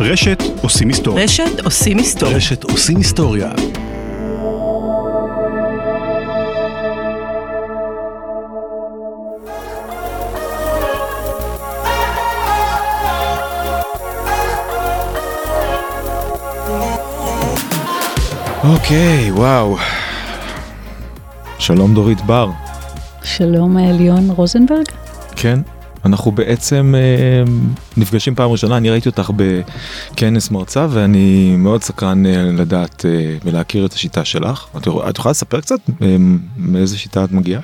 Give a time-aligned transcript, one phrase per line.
[0.00, 1.24] רשת עושים היסטוריה.
[1.24, 2.36] רשת עושים היסטוריה.
[2.36, 3.50] רשת עושים היסטוריה.
[18.64, 19.76] אוקיי, וואו.
[21.58, 22.50] שלום דורית בר.
[23.22, 24.86] שלום ליאון רוזנברג.
[25.36, 25.60] כן,
[26.04, 27.52] אנחנו בעצם אה,
[27.96, 33.86] נפגשים פעם ראשונה, אני ראיתי אותך בכנס מרצה ואני מאוד סקרן אה, לדעת אה, ולהכיר
[33.86, 34.66] את השיטה שלך.
[34.76, 36.16] את, את יכולה לספר קצת אה,
[36.56, 37.60] מאיזה שיטה את מגיעה?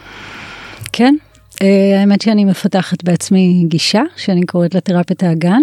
[0.92, 1.14] כן,
[1.62, 5.62] אה, האמת שאני מפתחת בעצמי גישה שאני קוראת לה תרפיית האגן.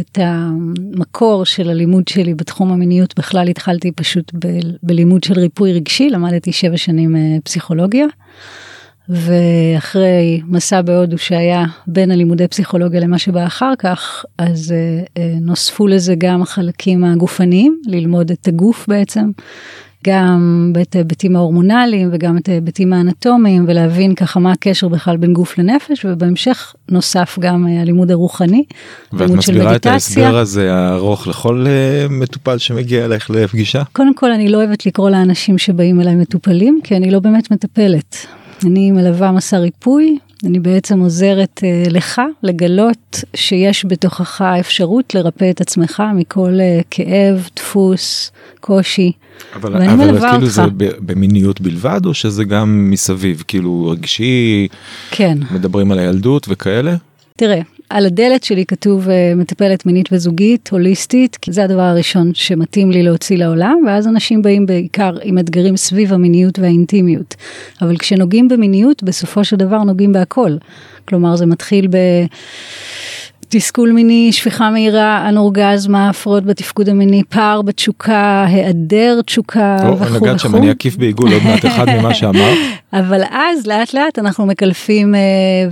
[0.00, 6.10] את המקור של הלימוד שלי בתחום המיניות בכלל התחלתי פשוט ב- בלימוד של ריפוי רגשי,
[6.10, 8.06] למדתי שבע שנים אה, פסיכולוגיה.
[9.08, 15.86] ואחרי מסע בהודו שהיה בין הלימודי פסיכולוגיה למה שבא אחר כך, אז uh, uh, נוספו
[15.86, 19.30] לזה גם החלקים הגופניים, ללמוד את הגוף בעצם,
[20.04, 25.58] גם את ההיבטים ההורמונליים וגם את ההיבטים האנטומיים, ולהבין ככה מה הקשר בכלל בין גוף
[25.58, 28.64] לנפש, ובהמשך נוסף גם uh, הלימוד הרוחני,
[29.12, 30.24] ואת לימוד של מסבירה את מדיטציה.
[30.24, 33.82] ההסבר הזה הארוך לכל אה, מטופל שמגיע אליך לפגישה?
[33.92, 38.26] קודם כל אני לא אוהבת לקרוא לאנשים שבאים אליי מטופלים, כי אני לא באמת מטפלת.
[38.64, 45.60] אני מלווה מסע ריפוי, אני בעצם עוזרת uh, לך לגלות שיש בתוכך אפשרות לרפא את
[45.60, 49.12] עצמך מכל uh, כאב, דפוס, קושי.
[49.54, 50.54] אבל, ואני אבל מלווה כאילו אותך.
[50.54, 50.62] זה
[51.00, 54.68] במיניות בלבד או שזה גם מסביב כאילו רגשי
[55.10, 56.96] כן, מדברים על הילדות וכאלה?
[57.36, 62.90] תראה, על הדלת שלי כתוב uh, מטפלת מינית וזוגית, הוליסטית, כי זה הדבר הראשון שמתאים
[62.90, 67.34] לי להוציא לעולם, ואז אנשים באים בעיקר עם אתגרים סביב המיניות והאינטימיות.
[67.82, 70.56] אבל כשנוגעים במיניות, בסופו של דבר נוגעים בהכל.
[71.08, 71.96] כלומר, זה מתחיל ב...
[73.48, 80.40] תסכול מיני, שפיכה מהירה, אנורגזמה, הפרעות בתפקוד המיני, פער בתשוקה, היעדר תשוקה או, וכו' נגעת
[80.40, 80.58] שם וכו'.
[80.58, 82.58] אני אקיף בעיגול עוד מעט אחד ממה שאמרת.
[82.92, 85.20] אבל אז לאט לאט אנחנו מקלפים אה,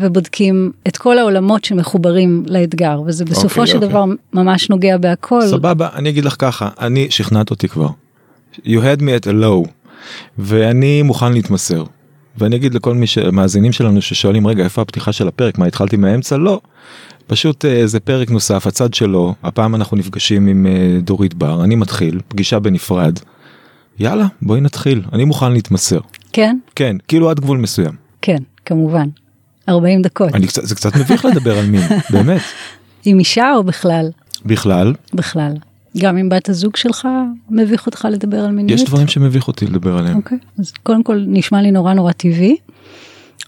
[0.01, 3.89] ובודקים את כל העולמות שמחוברים לאתגר וזה בסופו אוקיי, של אוקיי.
[3.89, 5.47] דבר ממש נוגע בהכל.
[5.47, 7.89] סבבה אני אגיד לך ככה אני שכנעת אותי כבר.
[8.65, 9.69] You had me at a low
[10.39, 11.85] ואני מוכן להתמסר.
[12.39, 16.37] ואני אגיד לכל מי שמאזינים שלנו ששואלים רגע איפה הפתיחה של הפרק מה התחלתי מהאמצע
[16.37, 16.61] לא.
[17.27, 21.75] פשוט אה, זה פרק נוסף הצד שלו הפעם אנחנו נפגשים עם אה, דורית בר אני
[21.75, 23.19] מתחיל פגישה בנפרד.
[23.99, 26.01] יאללה בואי נתחיל אני מוכן להתמסר
[26.33, 27.93] כן, כן כאילו עד גבול מסוים
[28.23, 29.09] כן, כמובן.
[29.69, 30.35] 40 דקות.
[30.35, 31.81] אני זה קצת מביך לדבר על מין
[32.13, 32.41] באמת
[33.05, 34.11] עם אישה או בכלל?
[34.45, 35.53] בכלל בכלל.
[35.99, 37.09] גם עם בת הזוג שלך
[37.51, 38.81] מביך אותך לדבר על מיניות?
[38.81, 42.57] יש דברים שמביך אותי לדבר עליהם אוקיי, אז קודם כל נשמע לי נורא נורא טבעי.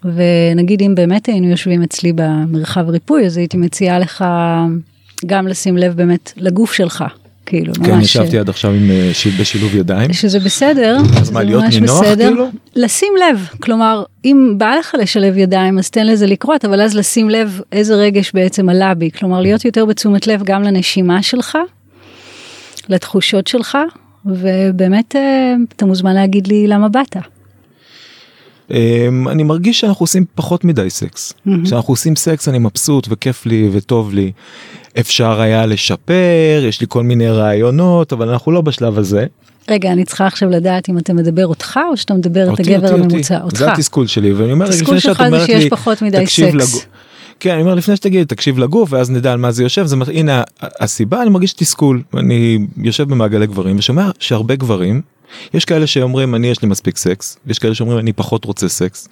[0.04, 4.24] ונגיד אם באמת היינו יושבים אצלי במרחב ריפוי אז הייתי מציעה לך
[5.26, 7.04] גם לשים לב באמת לגוף שלך.
[7.46, 7.86] כאילו ממש.
[7.88, 12.02] כן ישבתי עד עכשיו עם אה, שיל- בשילוב ידיים שזה בסדר, אז מה, להיות נינוח,
[12.02, 12.26] בסדר.
[12.28, 12.46] כאילו?
[12.76, 17.30] לשים לב, כלומר, אם בא לך לשלב ידיים אז תן לזה לקרות, אבל אז לשים
[17.30, 21.58] לב איזה רגש בעצם עלה בי, כלומר להיות יותר בתשומת לב גם לנשימה שלך,
[22.88, 23.78] לתחושות שלך,
[24.26, 27.16] ובאמת אה, אתה מוזמן להגיד לי למה באת.
[28.70, 31.32] אמ, אני מרגיש שאנחנו עושים פחות מדי סקס.
[31.64, 34.32] כשאנחנו עושים סקס אני מבסוט וכיף לי וטוב לי.
[35.00, 39.26] אפשר היה לשפר יש לי כל מיני רעיונות אבל אנחנו לא בשלב הזה.
[39.70, 42.92] רגע, אני צריכה עכשיו לדעת אם אתה מדבר אותך או שאתה מדבר את אותי, הגבר
[42.92, 43.44] אותי, הממוצע, אותי.
[43.44, 43.58] אותך.
[43.58, 46.38] זה התסכול שלי ואני אומר התסכול שלך זה שיש לי פחות מדי סקס.
[46.38, 46.86] לגוף.
[47.40, 50.42] כן אני אומר לפני שתגידי תקשיב לגוף ואז נדע על מה זה יושב זה הנה
[50.60, 55.00] הסיבה אני מרגיש תסכול אני יושב במעגלי גברים ושומע שהרבה גברים
[55.54, 59.08] יש כאלה שאומרים אני יש לי מספיק סקס יש כאלה שאומרים אני פחות רוצה סקס.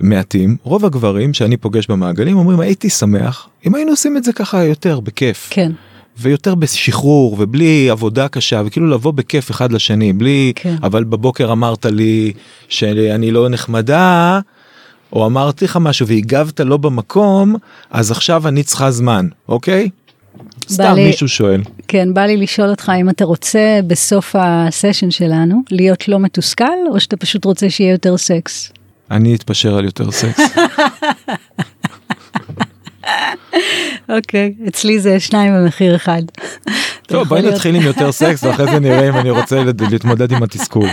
[0.00, 4.64] מעטים רוב הגברים שאני פוגש במעגלים אומרים הייתי שמח אם היינו עושים את זה ככה
[4.64, 5.72] יותר בכיף כן,
[6.18, 10.76] ויותר בשחרור ובלי עבודה קשה וכאילו לבוא בכיף אחד לשני בלי כן.
[10.82, 12.32] אבל בבוקר אמרת לי
[12.68, 14.40] שאני לא נחמדה
[15.12, 17.56] או אמרתי לך משהו והגבת לא במקום
[17.90, 19.88] אז עכשיו אני צריכה זמן אוקיי?
[20.68, 25.62] סתם לי- מישהו שואל כן, בא לי לשאול אותך אם אתה רוצה בסוף הסשן שלנו
[25.70, 28.72] להיות לא מתוסכל, או שאתה פשוט רוצה שיהיה יותר סקס.
[29.10, 30.40] אני אתפשר על יותר סקס
[34.16, 36.22] אוקיי, אצלי זה שניים במחיר אחד.
[37.06, 40.88] טוב בואי נתחיל עם יותר סקס ואחרי זה נראה אם אני רוצה להתמודד עם התסכול.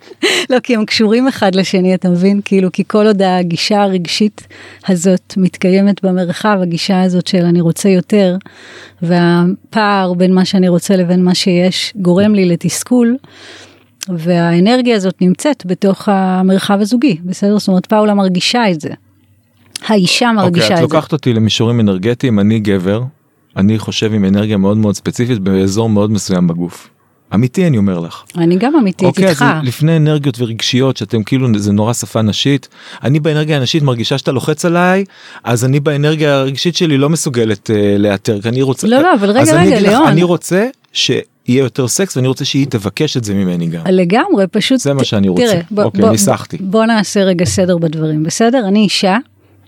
[0.50, 2.40] לא, כי הם קשורים אחד לשני, אתה מבין?
[2.44, 4.46] כאילו, כי כל עוד הגישה הרגשית
[4.88, 8.36] הזאת מתקיימת במרחב, הגישה הזאת של אני רוצה יותר,
[9.02, 13.16] והפער בין מה שאני רוצה לבין מה שיש גורם לי לתסכול,
[14.08, 17.58] והאנרגיה הזאת נמצאת בתוך המרחב הזוגי, בסדר?
[17.58, 18.90] זאת אומרת, פאולה מרגישה את זה.
[19.86, 20.94] האישה מרגישה אוקיי, את את זה.
[20.94, 23.02] לוקחת אותי למישורים אנרגטיים אני גבר
[23.56, 26.88] אני חושב עם אנרגיה מאוד מאוד ספציפית באזור מאוד מסוים בגוף.
[27.34, 28.22] אמיתי אני אומר לך.
[28.38, 29.42] אני גם אמיתית אוקיי, איתך.
[29.42, 32.68] אז לפני אנרגיות ורגשיות שאתם כאילו זה נורא שפה נשית
[33.02, 35.04] אני באנרגיה הנשית מרגישה שאתה לוחץ עליי
[35.44, 39.30] אז אני באנרגיה הרגשית שלי לא מסוגלת uh, לאתר כי אני רוצה לא, לא, אבל
[39.30, 40.06] רגע, רגע, לך, ליאון.
[40.06, 43.84] אני רוצה שיהיה יותר סקס ואני רוצה שהיא תבקש את זה ממני גם.
[43.86, 44.80] לגמרי, פשוט...
[44.80, 45.46] זה מה שאני רוצה.
[45.46, 46.56] תראה, בוא, אוקיי, בוא, ניסחתי.
[46.60, 48.68] בוא נעשה רגע סדר בדברים, בסדר?
[48.68, 49.16] אני אישה,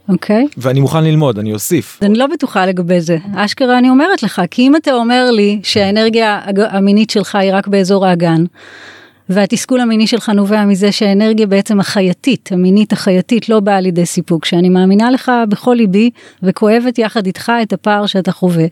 [0.08, 0.46] אוקיי?
[0.56, 1.98] ואני מוכן ללמוד אני אוסיף.
[2.02, 3.18] אני לא בטוחה לגבי זה.
[3.36, 6.40] אשכרה אני אומרת לך, כי אם אתה אומר לי שהאנרגיה
[6.70, 8.44] המינית שלך היא רק באזור האגן,
[9.28, 14.68] והתסכול המיני שלך נובע מזה שהאנרגיה בעצם החייתית, המינית החייתית, לא באה לידי סיפוק, שאני
[14.68, 16.10] מאמינה לך בכל ליבי
[16.42, 18.64] וכואבת יחד איתך את הפער שאתה חווה.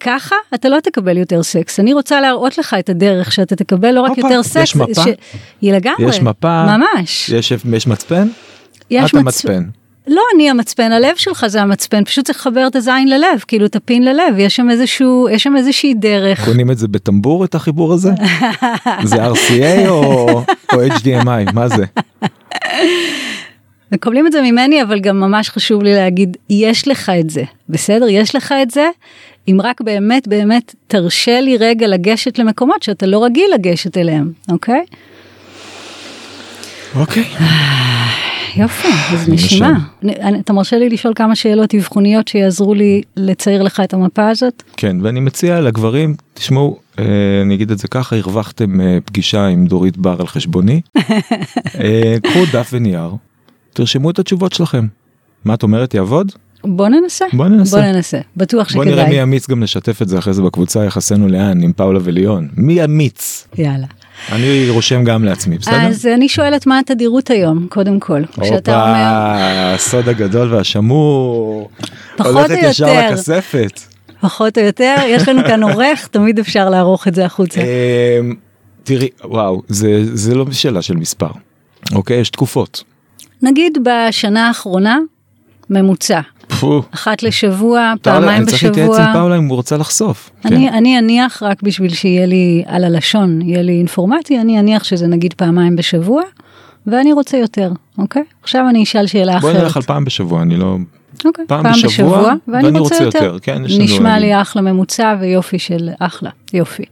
[0.00, 1.80] ככה אתה לא תקבל יותר סקס.
[1.80, 5.02] אני רוצה להראות לך את הדרך שאתה תקבל לא רק יותר יש סקס, מפה?
[5.60, 8.28] היא לגמרי, יש מפה ממש, יש יש מצפן?
[8.90, 9.62] יש את מצ- המצפן.
[10.06, 13.76] לא אני המצפן, הלב שלך זה המצפן, פשוט צריך לחבר את הזין ללב, כאילו את
[13.76, 16.44] הפין ללב, יש שם איזשהו, יש שם איזושהי דרך.
[16.44, 18.10] קונים את זה בטמבור את החיבור הזה?
[19.02, 20.42] זה RCA או
[20.72, 21.84] או HDMI מה זה?
[23.92, 28.08] מקבלים את זה ממני, אבל גם ממש חשוב לי להגיד, יש לך את זה, בסדר?
[28.08, 28.88] יש לך את זה,
[29.48, 34.84] אם רק באמת באמת תרשה לי רגע לגשת למקומות שאתה לא רגיל לגשת אליהם, אוקיי?
[36.96, 37.24] אוקיי.
[38.56, 39.30] יופי, אז.
[40.02, 44.62] אני- אתה מרשה לי לשאול כמה שאלות אבחוניות שיעזרו לי לצייר לך את המפה הזאת?
[44.76, 47.04] כן ואני מציע לגברים תשמעו אה,
[47.42, 50.80] אני אגיד את זה ככה הרווחתם אה, פגישה עם דורית בר על חשבוני
[51.80, 53.10] אה, קחו דף ונייר
[53.72, 54.86] תרשמו את התשובות שלכם.
[55.44, 56.32] מה את אומרת יעבוד?
[56.64, 57.24] בוא ננסה.
[57.32, 57.76] בוא ננסה.
[57.76, 59.22] בוא ננסה, בטוח בוא נראה מי שכדאי.
[59.22, 63.48] אמיץ גם לשתף את זה אחרי זה בקבוצה יחסנו לאן עם פאולה וליון מי אמיץ
[63.58, 63.86] יאללה.
[64.32, 65.76] אני רושם גם לעצמי בסדר?
[65.76, 68.22] אז אני שואלת מה התדירות היום, קודם כל.
[68.40, 71.70] כשאתה אומר, הופה, הסוד הגדול והשמור.
[72.16, 73.10] פחות הולכת ישר.
[73.10, 73.80] לכספת.
[74.20, 77.60] פחות או יותר, יש לנו כאן עורך, תמיד אפשר לערוך את זה החוצה.
[77.60, 78.34] אמ,
[78.82, 81.30] תראי וואו זה זה לא שאלה של מספר.
[81.94, 82.84] אוקיי יש תקופות.
[83.42, 84.98] נגיד בשנה האחרונה,
[85.70, 86.20] ממוצע.
[86.60, 86.82] פו.
[86.94, 89.04] אחת לשבוע, פעמיים אני צריך להתייעץ בשבוע.
[89.04, 90.30] עם פאולה אם הוא רוצה לחשוף.
[90.44, 90.74] אני, כן.
[90.74, 95.34] אני אניח רק בשביל שיהיה לי על הלשון, יהיה לי אינפורמציה, אני אניח שזה נגיד
[95.34, 96.22] פעמיים בשבוע,
[96.86, 98.22] ואני רוצה יותר, אוקיי?
[98.42, 99.62] עכשיו אני אשאל שאלה בואי אחרת.
[99.62, 100.76] נלך על פעם בשבוע אני לא
[101.24, 104.18] אוקיי, פעם בשבוע, ואני רוצה יותר, כן, יש לנו נשמע.
[104.18, 106.84] לי אחלה ממוצע ויופי של אחלה, יופי.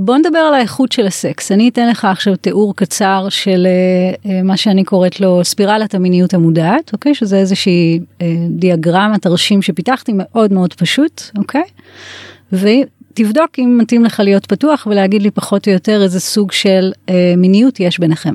[0.00, 1.52] בוא נדבר על האיכות של הסקס.
[1.52, 6.34] אני אתן לך עכשיו תיאור קצר של אה, אה, מה שאני קוראת לו ספירלת המיניות
[6.34, 7.14] המודעת, אוקיי?
[7.14, 11.62] שזה איזושהי אה, דיאגרמה, תרשים שפיתחתי מאוד מאוד פשוט, אוקיי?
[13.20, 17.34] ותבדוק אם מתאים לך להיות פתוח ולהגיד לי פחות או יותר איזה סוג של אה,
[17.36, 18.34] מיניות יש ביניכם.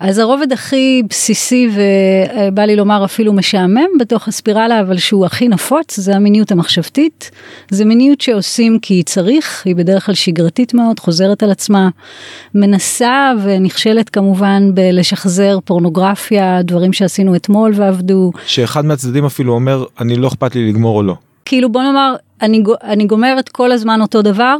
[0.00, 5.96] אז הרובד הכי בסיסי ובא לי לומר אפילו משעמם בתוך הספירלה אבל שהוא הכי נפוץ
[6.00, 7.30] זה המיניות המחשבתית.
[7.70, 11.88] זה מיניות שעושים כי צריך, היא בדרך כלל שגרתית מאוד, חוזרת על עצמה,
[12.54, 18.32] מנסה ונכשלת כמובן בלשחזר פורנוגרפיה, דברים שעשינו אתמול ועבדו.
[18.46, 21.14] שאחד מהצדדים אפילו אומר אני לא אכפת לי לגמור או לא.
[21.48, 24.56] כאילו בוא נאמר אני, אני גומרת כל הזמן אותו דבר.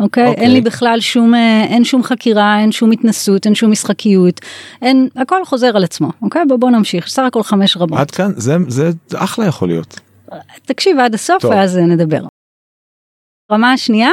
[0.00, 0.26] אוקיי?
[0.26, 0.42] אוקיי.
[0.44, 4.40] אין לי בכלל שום, אה, אין שום חקירה, אין שום התנסות, אין שום משחקיות,
[4.82, 6.42] אין, הכל חוזר על עצמו, אוקיי?
[6.48, 7.98] בוא, בוא נמשיך, סך הכל חמש רמות.
[8.00, 10.00] עד כאן זה זה אחלה יכול להיות.
[10.66, 11.50] תקשיב עד הסוף טוב.
[11.50, 12.20] ואז אה, נדבר.
[13.52, 14.10] רמה השנייה,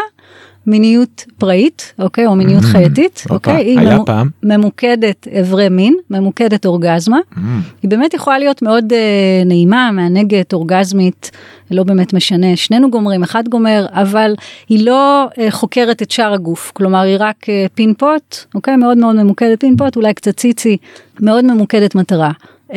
[0.67, 2.25] מיניות פראית, אוקיי?
[2.27, 3.65] או מיניות Mm, חייתית, הופה, אוקיי?
[3.65, 4.29] היא ממו- פעם.
[4.43, 7.17] ממוקדת אברי מין, ממוקדת אורגזמה.
[7.33, 7.37] Mm,
[7.81, 8.97] היא באמת יכולה להיות מאוד אה,
[9.45, 11.31] נעימה, מענגת, אורגזמית,
[11.71, 14.35] לא באמת משנה, שנינו גומרים, אחד גומר, אבל
[14.69, 18.75] היא לא אה, חוקרת את שאר הגוף, כלומר היא רק אה, פינפוט, אוקיי?
[18.75, 20.77] מאוד מאוד ממוקדת פינפוט, אולי קצת ציצי,
[21.19, 22.31] מאוד ממוקדת מטרה.
[22.71, 22.75] A,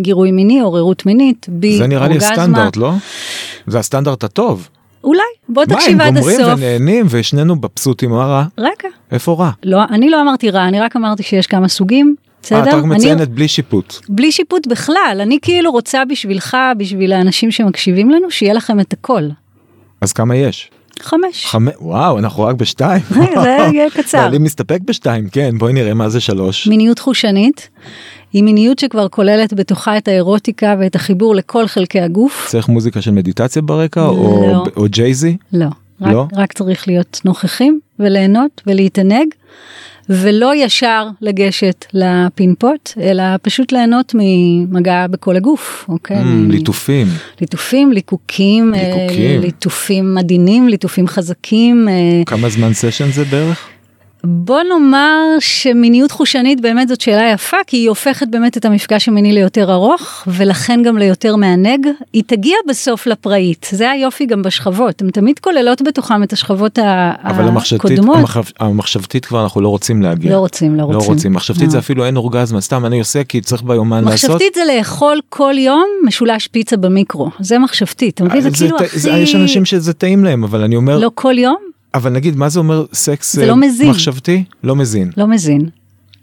[0.00, 2.30] גירוי מיני, עוררות מינית, B, זה נראה לי אורגזמה.
[2.30, 2.92] הסטנדרט לא?
[3.66, 4.68] זה הסטנדרט הטוב.
[5.04, 6.52] אולי, בוא מה תקשיב הם עד גומרים הסוף.
[6.56, 8.44] ונהנים ושנינו מבסוטים מה רע?
[8.58, 9.50] רגע, איפה רע?
[9.62, 12.58] לא, אני לא אמרתי רע, אני רק אמרתי שיש כמה סוגים, בסדר?
[12.58, 13.94] אה, את רק מציינת בלי שיפוט.
[14.08, 19.22] בלי שיפוט בכלל, אני כאילו רוצה בשבילך, בשביל האנשים שמקשיבים לנו, שיהיה לכם את הכל.
[20.00, 20.70] אז כמה יש?
[21.00, 21.46] חמש.
[21.46, 21.74] חמש?
[21.80, 23.02] וואו אנחנו רק בשתיים.
[23.42, 24.26] זה יהיה קצר.
[24.26, 26.66] אני מסתפק בשתיים כן בואי נראה מה זה שלוש.
[26.66, 27.68] מיניות חושנית,
[28.32, 32.46] היא מיניות שכבר כוללת בתוכה את האירוטיקה ואת החיבור לכל חלקי הגוף.
[32.48, 34.64] צריך מוזיקה של מדיטציה ברקע או לא.
[34.76, 35.36] או ג'ייזי?
[35.52, 35.66] לא,
[36.00, 36.26] רק, לא?
[36.32, 39.34] רק צריך להיות נוכחים וליהנות ולהתענג,
[40.08, 46.16] ולא ישר לגשת לפינפוט, אלא פשוט ליהנות ממגע בכל הגוף, אוקיי?
[46.16, 47.06] Mm, ליטופים.
[47.40, 49.40] ליטופים, ליקוקים, אה, ליקוקים.
[49.40, 51.88] ליטופים עדינים, ליטופים חזקים.
[51.88, 53.68] אה, כמה זמן סשן זה בערך?
[54.24, 59.32] בוא נאמר שמיניות חושנית באמת זאת שאלה יפה, כי היא הופכת באמת את המפגש המיני
[59.32, 61.86] ליותר ארוך, ולכן גם ליותר מענג.
[62.12, 67.48] היא תגיע בסוף לפראית, זה היופי גם בשכבות, הן תמיד כוללות בתוכן את השכבות אבל
[67.48, 68.16] המחשבתית, הקודמות.
[68.16, 70.32] המחשב, המחשבתית כבר אנחנו לא רוצים להגיע.
[70.32, 71.12] לא רוצים, לא לא רוצים.
[71.12, 71.32] רוצים.
[71.32, 71.70] מחשבתית לא.
[71.70, 74.30] זה אפילו אין אורגזמה, סתם אני עושה כי צריך ביומן לעשות.
[74.30, 78.40] מחשבתית זה לאכול כל יום משולש פיצה במיקרו, זה מחשבתית, אתה מבין?
[78.40, 78.98] זה זה כאילו ט- הכי...
[78.98, 81.56] זה- יש אנשים שזה טעים להם, אבל אני אומר, לא כל יום?
[81.94, 83.90] אבל נגיד, מה זה אומר סקס זה אה, לא מזין.
[83.90, 84.44] מחשבתי?
[84.64, 85.10] לא מזין.
[85.16, 85.68] לא מזין.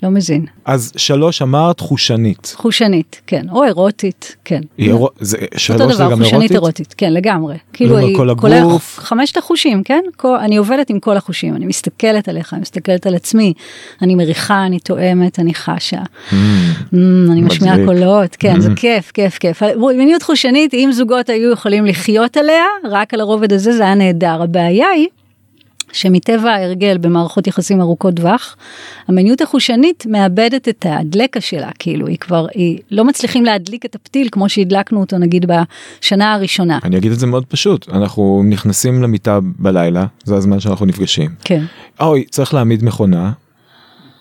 [0.03, 0.45] לא מזין.
[0.65, 2.53] אז שלוש אמרת חושנית.
[2.57, 4.61] חושנית, כן, או אירוטית, כן.
[4.77, 6.51] היא אירו- זה- אותו שלוש זה דבר, גם חושנית אירוטית?
[6.51, 7.57] אירוטית, כן, לגמרי.
[7.73, 8.99] כאילו, אומר היא כל כולל הגוף.
[8.99, 10.01] חמשת החושים, כן?
[10.17, 13.53] כל, אני עובדת עם כל החושים, אני מסתכלת עליך, אני מסתכלת על עצמי,
[14.01, 16.95] אני מריחה, אני תואמת, אני חשה, Mm, mm,
[17.31, 17.75] אני משמיעה.
[17.85, 18.75] קולות, כן, זה Mm.
[18.75, 19.61] כיף, כיף, כיף.
[19.97, 24.41] מיניות חושנית, אם זוגות היו יכולים לחיות עליה, רק על הרובד הזה זה היה נהדר.
[24.41, 25.07] הבעיה היא
[25.91, 28.57] שמטבע ההרגל במערכות יחסים ארוכות טווח,
[29.07, 34.27] המיניות החושנית מאבדת את הדלקה שלה, כאילו היא כבר, היא לא מצליחים להדליק את הפתיל
[34.31, 36.79] כמו שהדלקנו אותו נגיד בשנה הראשונה.
[36.83, 41.31] אני אגיד את זה מאוד פשוט, אנחנו נכנסים למיטה בלילה, זה הזמן שאנחנו נפגשים.
[41.43, 41.63] כן,
[41.99, 43.31] אוי, צריך להעמיד מכונה.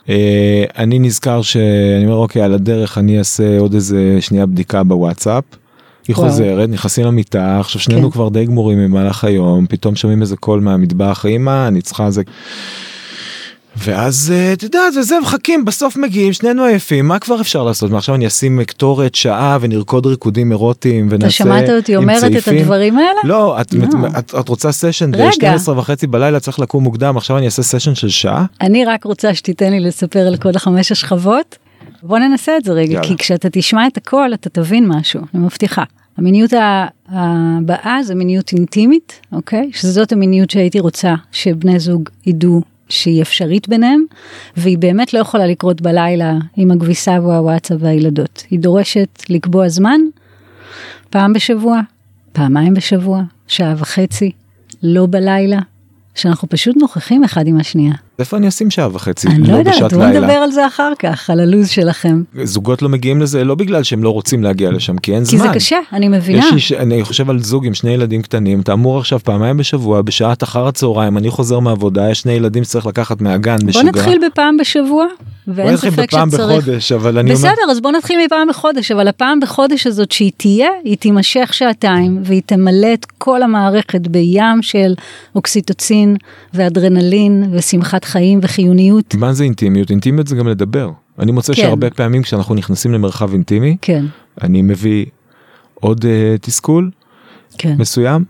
[0.08, 5.44] אה, אני נזכר שאני אומר אוקיי על הדרך אני אעשה עוד איזה שנייה בדיקה בוואטסאפ.
[6.08, 6.16] היא.
[6.16, 8.14] חוזרת נכנסים למיטה עכשיו שנינו כן.
[8.14, 12.22] כבר די גמורים במהלך היום פתאום שומעים איזה קול מהמטבח אמא אני צריכה זה.
[13.76, 18.14] ואז אה, את יודעת וזה מחכים בסוף מגיעים שנינו עייפים מה כבר אפשר לעשות עכשיו
[18.14, 22.58] אני אשים קטורת שעה ונרקוד ריקודים אירוטיים ונעשה אתה שמעת אותי עם אומרת את צעיפים?
[22.58, 23.20] הדברים האלה?
[23.24, 24.08] לא את, לא.
[24.18, 25.56] את, את רוצה סשן רגע.
[25.56, 28.44] ב-12 וחצי בלילה צריך לקום מוקדם עכשיו אני אעשה סשן של שעה.
[28.60, 31.63] אני רק רוצה שתיתן לי לספר על כל החמש השכבות.
[32.06, 33.08] בוא ננסה את זה רגע, יאללה.
[33.08, 35.82] כי כשאתה תשמע את הכל אתה תבין משהו, אני מבטיחה.
[36.16, 36.52] המיניות
[37.08, 39.70] הבאה זה מיניות אינטימית, אוקיי?
[39.72, 44.04] שזאת המיניות שהייתי רוצה שבני זוג ידעו שהיא אפשרית ביניהם,
[44.56, 48.44] והיא באמת לא יכולה לקרות בלילה עם הכביסה והוואטסאפ והילדות.
[48.50, 50.00] היא דורשת לקבוע זמן,
[51.10, 51.80] פעם בשבוע,
[52.32, 54.30] פעמיים בשבוע, שעה וחצי,
[54.82, 55.58] לא בלילה,
[56.14, 57.94] שאנחנו פשוט נוכחים אחד עם השנייה.
[58.18, 59.28] איפה אני אשים שעה וחצי?
[59.28, 60.06] אני לא יודעת, בוא?
[60.06, 62.22] נדבר על זה אחר כך, על הלו"ז שלכם.
[62.44, 65.48] זוגות לא מגיעים לזה לא בגלל שהם לא רוצים להגיע לשם כי אין כי זמן.
[65.48, 66.44] זה קשה, אני מבינה.
[66.56, 70.42] יש אני חושב על זוג עם שני ילדים קטנים אתה אמור עכשיו פעמיים בשבוע בשעת
[70.42, 73.84] אחר הצהריים אני חוזר מהעבודה יש שני ילדים שצריך לקחת מהגן בוא בשגרה.
[73.84, 75.06] נתחיל בפעם בשבוע,
[75.46, 76.62] בוא נתחיל בפעם שצריך.
[76.64, 80.32] בחודש אבל אני אומר בסדר, אז בוא נתחיל מפעם בחודש, אבל הפעם בחודש הזאת שהיא
[80.36, 84.94] תהיה, היא תימשך שעתיים, והיא תמלא את כל המערכת בים של
[85.34, 86.16] אוקסיטוצין,
[86.54, 89.14] ואדרנלין, ושמחת חיים, וחיוניות.
[89.14, 91.62] מה זה אינטימיות אינטימיות זה גם לדבר אני מוצא כן.
[91.62, 94.04] שהרבה פעמים כשאנחנו נכנסים למרחב אינטימי כן,
[94.42, 95.06] אני מביא
[95.74, 96.06] עוד uh,
[96.40, 96.90] תסכול
[97.58, 97.76] כן.
[97.78, 98.24] מסוים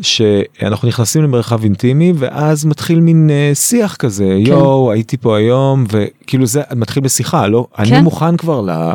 [0.00, 4.50] שאנחנו נכנסים למרחב אינטימי ואז מתחיל מין uh, שיח כזה כן.
[4.50, 8.04] יואו הייתי פה היום וכאילו זה מתחיל בשיחה לא אני כן.
[8.04, 8.92] מוכן כבר ל...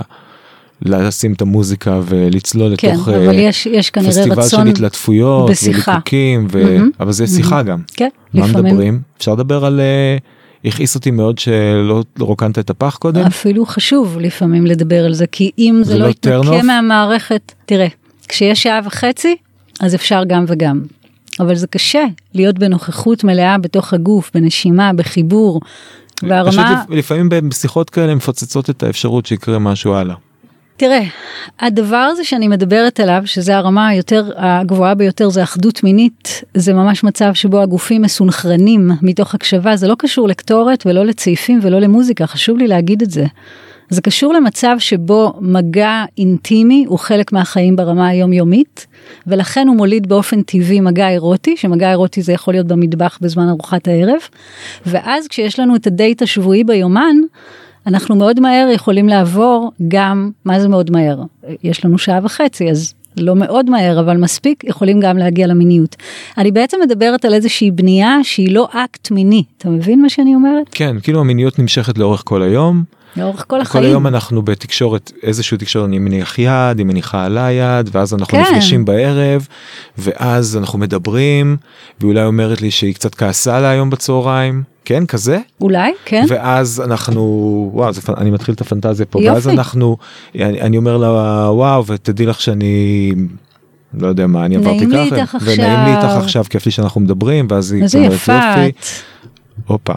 [0.86, 5.50] לשים את המוזיקה ולצלול כן, לתוך אבל אה, יש, יש פסטיבל של התלטפויות.
[5.64, 6.64] וליקוקים ו...
[6.64, 7.28] מהמם, אבל זה.
[7.28, 8.66] שיחה גם כן, מה לפעמים.
[8.74, 10.18] מדברים אפשר לדבר על אה,
[10.66, 15.28] הכעיס אותי מאוד שלא לא רוקנת את הפח קודם אפילו חשוב לפעמים לדבר על זה,
[15.28, 16.64] כי אם זה, זה לא לא יתנקה?
[16.64, 17.88] מהמערכת, תראה,
[18.28, 19.36] כשיש שעה וחצי,
[19.80, 20.82] אז אפשר גם וגם.
[21.40, 25.60] אבל זה קשה להיות בנוכחות מלאה בתוך הגוף, בנשימה, בחיבור.
[26.16, 30.16] פשוט והרמה, לפ- לפעמים בשיחות כאלה מפוצצות את האפשרות שיקרה משהו הלאה.
[30.82, 31.04] תראה,
[31.60, 37.04] הדבר הזה שאני מדברת עליו, שזה הרמה היותר הגבוהה ביותר, זה אחדות מינית, זה ממש
[37.04, 42.58] מצב שבו הגופים מסונכרנים מתוך הקשבה, זה לא קשור לקטורת ולא לצעיפים ולא למוזיקה, חשוב
[42.58, 43.26] לי להגיד את זה.
[43.90, 48.88] זה קשור למצב שבו מגע אינטימי הוא חלק מהחיים ברמה היומיומית,
[49.28, 53.88] ולכן הוא מוליד באופן טבעי מגע אירוטי, שמגע אירוטי זה יכול להיות במטבח בזמן ארוחת
[53.88, 54.22] הערב,
[54.86, 57.16] ואז כשיש לנו את הדייט השבועי ביומן,
[57.88, 61.22] אנחנו מאוד מהר יכולים לעבור גם, מה זה מאוד מהר?
[61.64, 65.96] יש לנו שעה וחצי, אז לא מאוד מהר, אבל מספיק, יכולים גם להגיע למיניות.
[66.38, 70.70] אני בעצם מדברת על איזושהי בנייה שהיא לא אקט מיני, אתה מבין מה שאני אומרת?
[70.72, 72.84] כן כאילו המיניות נמשכת לאורך כל היום.
[73.18, 73.86] לאורך כל כל החיים.
[73.86, 78.44] היום אנחנו בתקשורת איזושהי תקשורת אני מניח יד היא מניחה עליי יד ואז אנחנו כן.
[78.52, 79.48] נפגשים בערב
[79.98, 81.58] ואז אנחנו מדברים
[82.02, 86.26] ואולי אומרת לי שהיא קצת כעסה עליי היום בצהריים כן כזה אולי, כן?
[86.28, 87.22] ואז אנחנו
[87.74, 89.32] וואו זה, אני מתחיל את הפנטזיה פה יופי.
[89.32, 89.98] ואז אנחנו
[90.36, 91.10] אני, אני אומר לה
[91.52, 93.14] וואו ותדעי לך שאני.
[93.94, 94.88] לא יודע מה אני עברתי
[95.18, 96.46] ככה ונעים לי איתך עכשיו.
[96.50, 98.72] כיף לי שאנחנו מדברים ואז היא אומרת, יפה "יופי."
[99.68, 99.94] הופה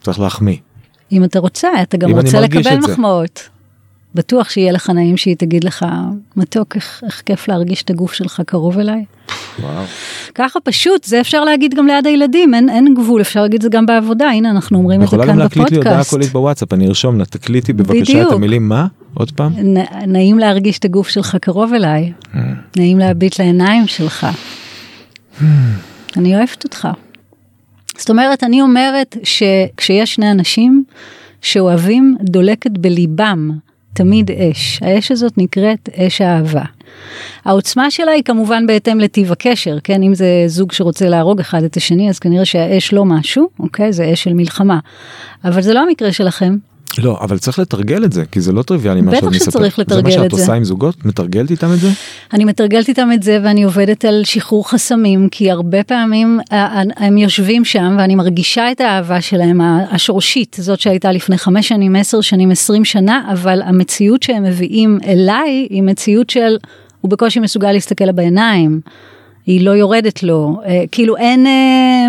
[0.00, 0.56] צריך להחמיא
[1.14, 2.78] אם אתה רוצה, אתה גם רוצה לקבל את.
[2.90, 3.48] מחמאות.
[4.14, 5.86] בטוח שיהיה לך נעים שהיא תגיד לך,
[6.36, 9.04] מתוק, איך, איך כיף להרגיש את הגוף שלך קרוב אליי.
[9.60, 9.84] וואו.
[10.34, 13.68] ככה פשוט, זה אפשר להגיד גם ליד הילדים, אין, אין גבול, אפשר להגיד את זה
[13.68, 16.10] גם בעבודה, הנה אנחנו אומרים את זה יכולה כאן גם להקליט לי הודעה בפודקאסט.
[16.10, 18.32] קולית בוואטסאפ, אני ארשום לה, תקליטי בבקשה את בדיוק.
[18.32, 18.86] המילים מה?
[19.14, 19.52] עוד פעם?
[19.56, 22.40] נ- נעים להרגיש את הגוף שלך קרוב אליי, אה.
[22.76, 24.26] נעים להביט לעיניים שלך.
[26.16, 26.88] אני אוהבת אותך.
[27.98, 30.84] זאת אומרת, אני אומרת שכשיש שני אנשים
[31.40, 33.50] שאוהבים, דולקת בליבם
[33.94, 34.80] תמיד אש.
[34.82, 36.64] האש הזאת נקראת אש האהבה.
[37.44, 40.02] העוצמה שלה היא כמובן בהתאם לטיב הקשר, כן?
[40.02, 43.92] אם זה זוג שרוצה להרוג אחד את השני, אז כנראה שהאש לא משהו, אוקיי?
[43.92, 44.78] זה אש של מלחמה.
[45.44, 46.56] אבל זה לא המקרה שלכם.
[46.98, 49.52] לא, אבל צריך לתרגל את זה, כי זה לא טריוויאלי מה בטח שאת מספרת.
[49.52, 50.42] שצריך זה לתרגל מה שאת את זה.
[50.42, 51.04] עושה עם זוגות?
[51.04, 51.88] מתרגלת איתם את זה?
[52.32, 57.18] אני מתרגלת איתם את זה ואני עובדת על שחרור חסמים כי הרבה פעמים אה, הם
[57.18, 59.60] יושבים שם ואני מרגישה את האהבה שלהם
[59.90, 65.66] השורשית זאת שהייתה לפני חמש שנים עשר שנים עשרים שנה אבל המציאות שהם מביאים אליי
[65.70, 66.56] היא מציאות של
[67.00, 68.80] הוא בקושי מסוגל להסתכל לה בעיניים.
[69.46, 72.08] היא לא יורדת לו אה, כאילו אין אה,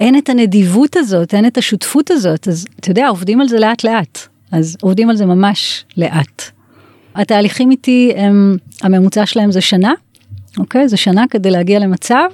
[0.00, 3.84] אין את הנדיבות הזאת אין את השותפות הזאת אז אתה יודע עובדים על זה לאט
[3.84, 4.18] לאט
[4.52, 6.42] אז עובדים על זה ממש לאט.
[7.14, 9.92] התהליכים איתי הם, הממוצע שלהם זה שנה,
[10.58, 10.88] אוקיי?
[10.88, 12.28] זה שנה כדי להגיע למצב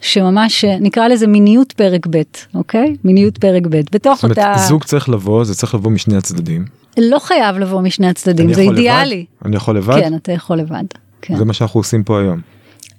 [0.00, 2.22] שממש נקרא לזה מיניות פרק ב',
[2.54, 2.96] אוקיי?
[3.04, 4.54] מיניות פרק ב', בתוך זאת אומרת, אותה...
[4.68, 6.64] זוג צריך לבוא, זה צריך לבוא משני הצדדים.
[6.98, 8.78] לא חייב לבוא משני הצדדים, זה יכול לבד?
[8.78, 9.24] אידיאלי.
[9.44, 10.00] אני יכול לבד?
[10.00, 10.84] כן, אתה יכול לבד.
[11.22, 11.36] כן.
[11.36, 12.40] זה מה שאנחנו עושים פה היום.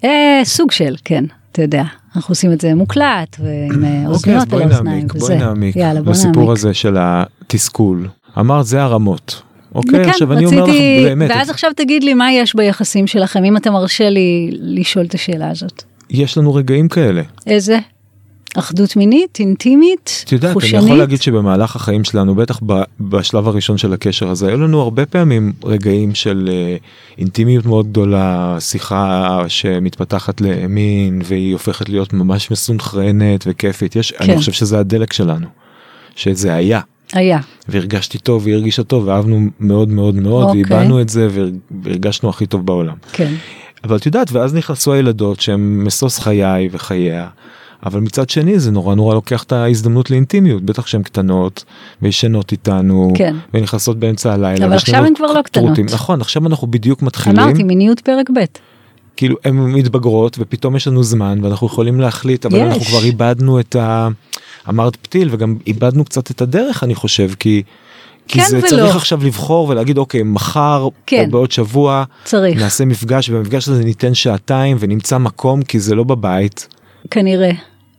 [0.04, 1.84] אה, סוג של, כן, אתה יודע.
[2.16, 5.25] אנחנו עושים את זה מוקלט ועם אה, אוקיי, אז אוזניות בואי על האוזניים נעמיק, וזה.
[5.27, 6.50] בואי נעמיק יאללה, בוא לסיפור נעמיק.
[6.58, 8.08] הזה של התסכול.
[8.39, 9.42] אמרת זה הרמות.
[9.75, 13.08] אוקיי, וכן, עכשיו אני אומר לך רציתי- באמת, ואז עכשיו תגיד לי מה יש ביחסים
[13.08, 15.84] שלכם, אם אתה מרשה לי לשאול את השאלה הזאת.
[16.10, 17.22] יש לנו רגעים כאלה.
[17.48, 17.77] איזה?
[18.56, 20.84] אחדות מינית, אינטימית, את יודעת, אני חושנית?
[20.84, 22.60] יכול להגיד שבמהלך החיים שלנו, בטח
[23.00, 26.75] בשלב הראשון של הקשר הזה, היו לנו הרבה פעמים רגעים של אה,
[27.18, 33.96] אינטימיות מאוד גדולה, שיחה שמתפתחת למין והיא הופכת להיות ממש מסונכרנת וכיפית.
[33.96, 34.38] יש, אני כן.
[34.38, 35.48] חושב שזה הדלק שלנו,
[36.16, 36.82] שזה היה.
[37.13, 37.39] היה.
[37.68, 40.63] והרגשתי טוב והיא הרגישה טוב ואהבנו מאוד מאוד מאוד אוקיי.
[40.70, 41.27] ואיבדנו את זה
[41.84, 42.96] והרגשנו הכי טוב בעולם.
[43.12, 43.34] כן.
[43.84, 47.27] אבל את יודעת ואז נכנסו הילדות שהן משוש חיי וחייה.
[47.88, 51.63] אבל מצד שני זה נורא נורא לוקח את ההזדמנות לאינטימיות בטח שהן קטנות
[52.02, 53.36] וישנות איתנו כן.
[53.54, 54.65] ונכנסות באמצע הלילה.
[54.65, 55.80] אבל עכשיו הן כבר לא קטנות.
[55.80, 58.39] נכון עכשיו אנחנו בדיוק מתחילים אמרתי מיניות פרק ב'.
[59.17, 62.63] כאילו הן מתבגרות ופתאום יש לנו זמן ואנחנו יכולים להחליט אבל יש.
[62.63, 64.08] אנחנו כבר איבדנו את ה...
[64.69, 67.63] אמרת פתיל וגם איבדנו קצת את הדרך אני חושב כי.
[68.28, 68.67] כי כן זה ולא.
[68.69, 71.26] צריך עכשיו לבחור ולהגיד אוקיי מחר כן.
[71.26, 72.62] או בעוד שבוע צריך.
[72.62, 76.67] נעשה מפגש ובמפגש הזה ניתן שעתיים ונמצא מקום כי זה לא בבית.
[77.12, 77.52] כנראה.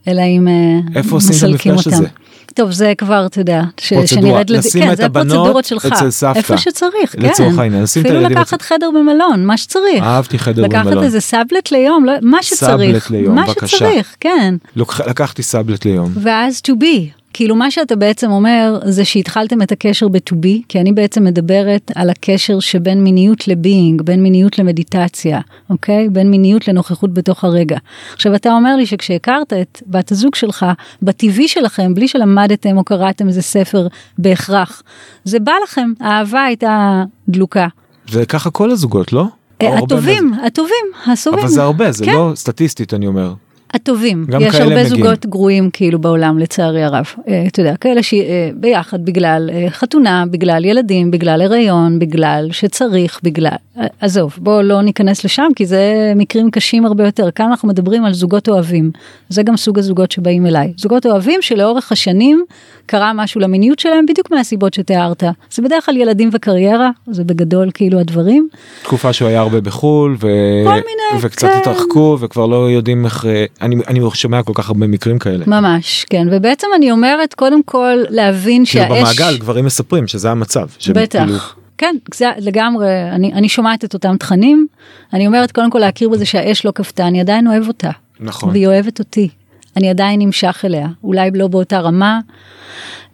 [0.08, 0.52] אלא אם אה,
[0.96, 1.96] איפה עושים את המפגש אותם.
[1.96, 2.06] הזה?
[2.54, 3.92] טוב זה כבר אתה יודע ש-.
[4.06, 4.58] שנרד לד...
[4.58, 6.38] לשים כן, את זה הבנות הפרוצדורות שלך אצל סבתא.
[6.38, 10.38] איפה שצריך כן לצורך העניין, לשים את אפילו הילדים לקחת חדר במלון מה שצריך אהבתי
[10.38, 11.04] חדר לקחת במלון.
[11.04, 13.76] איזה סאבלט ליום לא, מה שצריך סאבלט ליום, מה בבקשה.
[13.76, 16.12] שצריך כן לוק- לקחתי סאבלט ליום.
[16.22, 17.17] ואז to be.
[17.38, 21.90] כאילו מה שאתה בעצם אומר זה שהתחלתם את הקשר ב-to be, כי אני בעצם מדברת
[21.94, 26.08] על הקשר שבין מיניות ל being, בין מיניות למדיטציה, אוקיי?
[26.08, 27.78] בין מיניות לנוכחות בתוך הרגע.
[28.14, 30.66] עכשיו אתה אומר לי שכשהכרת את בת הזוג שלך,
[31.02, 33.86] בטבעי שלכם, בלי שלמדתם או קראתם איזה ספר
[34.18, 34.82] בהכרח,
[35.24, 37.66] זה בא לכם, האהבה הייתה דלוקה.
[38.08, 39.24] זה ככה כל הזוגות לא?
[39.62, 41.40] אה, הטובים, הטובים, הסובים.
[41.40, 42.12] אבל זה הרבה זה כן.
[42.12, 43.34] לא סטטיסטית אני אומר.
[43.74, 44.88] הטובים, גם יש הרבה מגיעים.
[44.88, 50.64] זוגות גרועים כאילו בעולם לצערי הרב, אה, אתה יודע, כאלה שביחד בגלל אה, חתונה, בגלל
[50.64, 56.50] ילדים, בגלל הריון, בגלל שצריך, בגלל, אה, עזוב, בוא לא ניכנס לשם כי זה מקרים
[56.50, 58.90] קשים הרבה יותר, כאן אנחנו מדברים על זוגות אוהבים,
[59.28, 62.44] זה גם סוג הזוגות שבאים אליי, זוגות אוהבים שלאורך השנים
[62.86, 68.00] קרה משהו למיניות שלהם בדיוק מהסיבות שתיארת, זה בדרך כלל ילדים וקריירה, זה בגדול כאילו
[68.00, 68.48] הדברים,
[68.82, 70.26] תקופה שהוא היה הרבה בחול ו...
[70.64, 71.58] מיני, וקצת כן.
[71.58, 75.44] התרחקו וכבר לא יודעים איך אה, אני אני שומע כל כך הרבה מקרים כאלה.
[75.46, 79.00] ממש, כן, ובעצם אני אומרת קודם כל להבין כאילו שהאש...
[79.00, 80.68] במעגל גברים מספרים שזה המצב.
[80.94, 81.18] בטח.
[81.18, 81.38] כאילו-
[81.78, 84.66] כן, זה לגמרי, אני, אני שומעת את אותם תכנים,
[85.12, 87.90] אני אומרת קודם כל להכיר בזה שהאש לא כבתה, אני עדיין אוהב אותה.
[88.20, 88.50] נכון.
[88.50, 89.28] והיא אוהבת אותי.
[89.76, 92.20] אני עדיין נמשך אליה, אולי לא באותה רמה,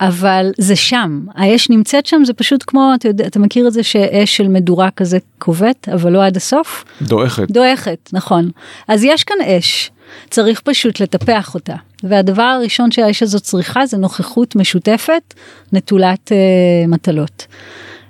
[0.01, 3.83] אבל זה שם, האש נמצאת שם, זה פשוט כמו, אתה, יודע, אתה מכיר את זה
[3.83, 6.85] שאש של מדורה כזה כובט, אבל לא עד הסוף?
[7.03, 7.51] דועכת.
[7.51, 8.51] דועכת, נכון.
[8.89, 9.91] אז יש כאן אש,
[10.31, 11.75] צריך פשוט לטפח אותה.
[12.03, 15.35] והדבר הראשון שהאש הזאת צריכה זה נוכחות משותפת,
[15.73, 17.47] נטולת אה, מטלות.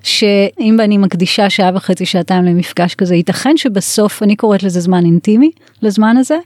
[0.04, 5.50] שאם אני מקדישה שעה וחצי שעתיים למפגש כזה ייתכן שבסוף אני קוראת לזה זמן אינטימי
[5.82, 6.36] לזמן הזה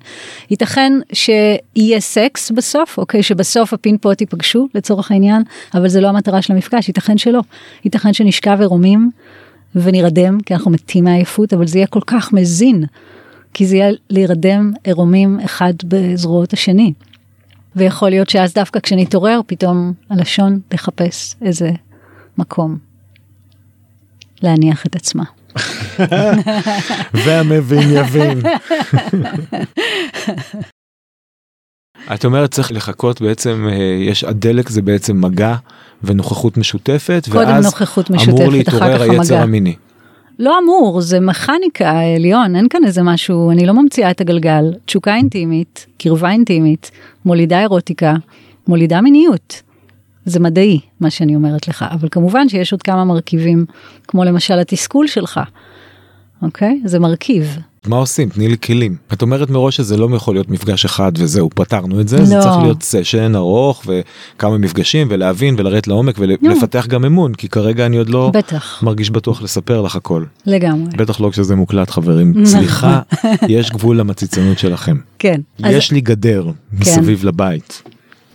[0.51, 5.43] ייתכן שיהיה סקס בסוף אוקיי שבסוף הפינפוט ייפגשו לצורך העניין
[5.75, 7.41] אבל זה לא המטרה של המפגש ייתכן שלא
[7.85, 9.11] ייתכן שנשכב עירומים
[9.75, 12.85] ונרדם כי אנחנו מתים מעייפות אבל זה יהיה כל כך מזין.
[13.59, 16.93] כי זה יהיה להירדם עירומים אחד בזרועות השני.
[17.77, 21.71] ויכול להיות שאז דווקא כשנתעורר, פתאום הלשון תחפש איזה
[22.39, 22.79] מקום
[24.43, 25.25] להניח את עצמה.
[27.25, 28.41] והמבין יבין.
[32.15, 33.77] את אומרת צריך לחכות בעצם, אה,
[34.09, 35.57] יש הדלק זה בעצם מגע
[36.03, 39.37] ונוכחות משותפת, קודם ואז נוכחות משותפת, אמור להתעורר היצר.
[39.37, 39.75] המיני.
[40.39, 44.75] לא אמור, זה מכניקה עליון, אין כאן איזה משהו, אני לא ממציאה את הגלגל.
[44.85, 46.91] תשוקה אינטימית, קרבה אינטימית,
[47.25, 48.15] מולידה אירוטיקה,
[48.69, 49.63] מולידה מיניות.
[50.25, 53.65] זה מדעי, מה שאני אומרת לך, אבל כמובן שיש עוד כמה מרכיבים,
[54.09, 55.41] כמו למשל התסכול שלך,
[56.43, 56.81] אוקיי?
[56.85, 57.59] זה מרכיב.
[57.87, 58.29] מה עושים?
[58.29, 58.97] תני לי כלים.
[59.13, 62.41] את אומרת מראש שזה לא יכול להיות מפגש אחד וזהו, פתרנו את זה, זה לא.
[62.43, 67.97] צריך להיות סשן ארוך וכמה מפגשים ולהבין ולרדת לעומק ולפתח גם אמון, כי כרגע אני
[67.97, 70.25] עוד לא בטח, מרגיש בטוח לספר לך הכל.
[70.47, 70.91] לגמרי.
[70.97, 72.47] בטח לא כשזה מוקלט חברים.
[72.47, 73.01] סליחה,
[73.49, 74.97] יש גבול למציצנות שלכם.
[75.19, 75.41] כן.
[75.63, 77.83] אז יש לי גדר מסביב לבית.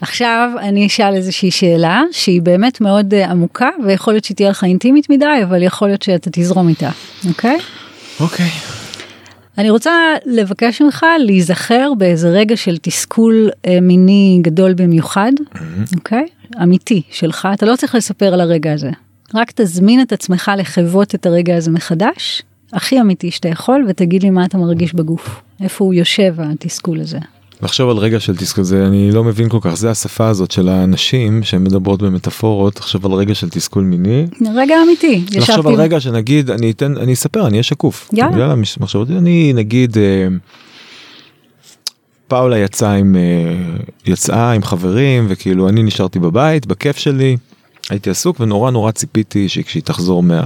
[0.02, 4.64] עכשיו אני אשאל איזושהי שאלה שהיא באמת מאוד אה, עמוקה ויכול להיות שהיא תהיה לך
[4.64, 6.90] אינטימית מדי אבל יכול להיות שאתה תזרום איתה,
[7.28, 7.58] אוקיי?
[8.20, 8.50] אוקיי.
[9.58, 9.92] אני רוצה
[10.26, 15.32] לבקש ממך להיזכר באיזה רגע של תסכול אה, מיני גדול במיוחד,
[15.96, 16.26] אוקיי?
[16.64, 18.90] אמיתי שלך, אתה לא צריך לספר על הרגע הזה.
[19.36, 22.42] רק תזמין את עצמך לחוות את הרגע הזה מחדש,
[22.74, 25.42] הכי אמיתי שאתה יכול, ותגיד לי מה אתה מרגיש בגוף.
[25.62, 27.20] איפה הוא יושב התסכול הזה.
[27.64, 30.70] לחשוב על רגע של תסכול זה אני לא מבין כל כך זה השפה הזאת של
[30.70, 34.26] האנשים שמדברות במטאפורות לחשוב על רגע של תסכול מיני.
[34.56, 35.26] רגע אמיתי.
[35.32, 38.10] לחשוב על רגע שנגיד אני אתן אני אספר אני אהיה שקוף.
[38.14, 38.56] יאללה.
[38.56, 40.28] מחשבות אני נגיד אה,
[42.28, 47.38] פאולה יצאה עם אה, יצאה עם חברים וכאילו אני נשארתי בבית בכיף שלי
[47.90, 50.44] הייתי עסוק ונורא נורא ציפיתי שכשהיא תחזור מה.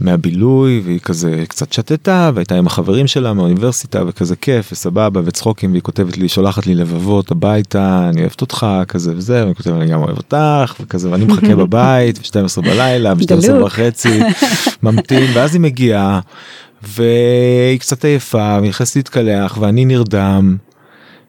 [0.00, 5.82] מהבילוי והיא כזה קצת שתתה והייתה עם החברים שלה מהאוניברסיטה וכזה כיף וסבבה וצחוקים והיא
[5.82, 10.02] כותבת לי שולחת לי לבבות הביתה אני אוהבת אותך כזה וזה ואני כותב אני גם
[10.02, 13.66] אוהב אותך וכזה ואני מחכה בבית ב-12 בלילה ב-12 דלוק.
[13.66, 14.20] וחצי
[14.82, 16.20] ממתין ואז היא מגיעה
[16.82, 20.56] והיא קצת עייפה והיא נכנסת להתקלח ואני נרדם.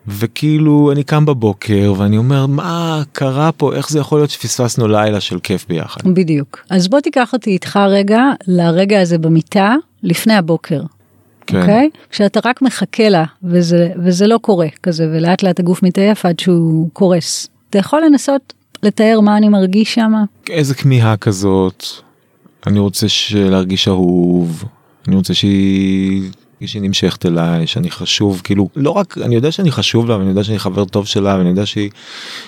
[0.08, 5.20] וכאילו אני קם בבוקר ואני אומר מה קרה פה איך זה יכול להיות שפספסנו לילה
[5.20, 6.02] של כיף ביחד.
[6.06, 6.66] בדיוק.
[6.70, 10.82] אז בוא תיקח אותי איתך רגע לרגע הזה במיטה לפני הבוקר.
[11.48, 11.60] כן.
[11.62, 11.90] אוקיי?
[12.10, 16.90] כשאתה רק מחכה לה וזה, וזה לא קורה כזה ולאט לאט הגוף מתעייף עד שהוא
[16.94, 17.48] קורס.
[17.70, 20.14] אתה יכול לנסות לתאר מה אני מרגיש שם?
[20.50, 21.84] איזה כמיהה כזאת
[22.68, 24.64] אני רוצה להרגיש אהוב
[25.08, 26.30] אני רוצה שהיא
[26.66, 30.44] שהיא נמשכת אליי שאני חשוב כאילו לא רק אני יודע שאני חשוב לה ואני יודע
[30.44, 31.90] שאני חבר טוב שלה ואני יודע שהיא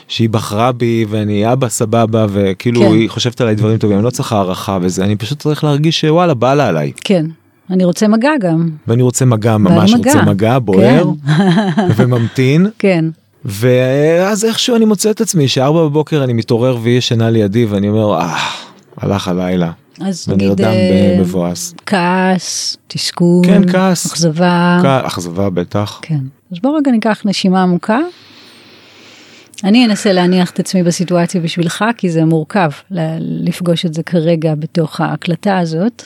[0.07, 2.91] שהיא בחרה בי ואני אבא סבבה וכאילו כן.
[2.91, 6.33] היא חושבת עליי דברים טובים אני לא צריך הערכה וזה אני פשוט צריך להרגיש שוואלה
[6.33, 7.25] בא לה עליי כן.
[7.69, 8.69] אני רוצה מגע גם.
[8.87, 10.11] ואני רוצה מגע ממש מגע.
[10.11, 11.09] רוצה מגע בוער
[11.97, 13.05] וממתין כן.
[13.45, 18.19] ואז איכשהו אני מוצא את עצמי שארבע בבוקר אני מתעורר והיא ישנה לידי ואני אומר
[18.19, 18.66] אה
[18.97, 21.73] הלך הלילה אז נגיד אה, מבואס.
[21.85, 24.05] כעס, תסכול, כן, כעס.
[24.05, 24.79] אכזבה.
[24.81, 25.99] כ- אכזבה בטח.
[26.01, 26.19] כן.
[26.51, 27.99] אז בוא רגע ניקח נשימה עמוקה.
[29.63, 32.69] אני אנסה להניח את עצמי בסיטואציה בשבילך, כי זה מורכב
[33.19, 36.03] לפגוש את זה כרגע בתוך ההקלטה הזאת.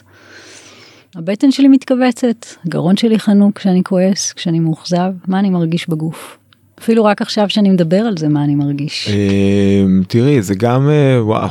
[1.15, 6.37] הבטן שלי מתכווצת, הגרון שלי חנוק כשאני כועס, כשאני מאוכזב, מה אני מרגיש בגוף.
[6.79, 9.09] אפילו רק עכשיו שאני מדבר על זה, מה אני מרגיש.
[9.09, 11.49] אמ, תראי זה גם אה, וואו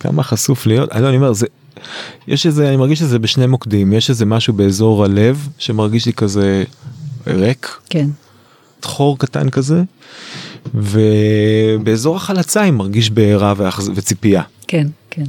[0.00, 0.92] כמה חשוף להיות.
[0.92, 1.46] אני לא אני אומר זה
[2.28, 3.92] יש איזה אני מרגיש שזה בשני מוקדים.
[3.92, 6.64] יש איזה משהו באזור הלב שמרגיש לי כזה
[7.26, 7.78] ריק.
[7.90, 8.08] כן,
[8.82, 9.82] חור קטן כזה.
[10.74, 14.42] ובאזור החלציים מרגיש בעירה ואחז- וציפייה.
[14.68, 15.24] כן, כן.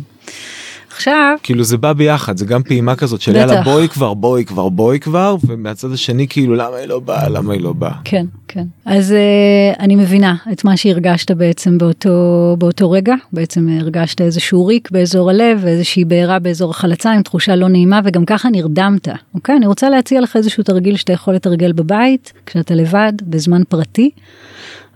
[1.02, 3.36] עכשיו, כאילו זה בא ביחד זה גם פעימה כזאת של.
[3.36, 7.54] יאללה בואי כבר בואי כבר בואי כבר ומהצד השני כאילו למה היא לא באה למה
[7.54, 7.94] היא לא באה.
[8.04, 8.64] כן, כן.
[8.86, 14.92] אז uh, אני מבינה את מה שהרגשת בעצם באותו, באותו רגע, בעצם הרגשת איזשהו ריק
[14.92, 19.56] באזור הלב ואיזושהי בעירה באזור החלציים, תחושה לא נעימה וגם ככה נרדמת, אוקיי?
[19.58, 24.10] אני רוצה להציע לך איזשהו תרגיל שאתה יכול לתרגל בבית, כשאתה לבד, בזמן פרטי,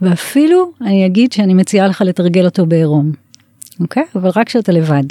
[0.01, 3.11] ואפילו אני אגיד שאני מציעה לך לתרגל אותו בעירום,
[3.79, 4.03] אוקיי?
[4.15, 5.03] אבל רק כשאתה לבד.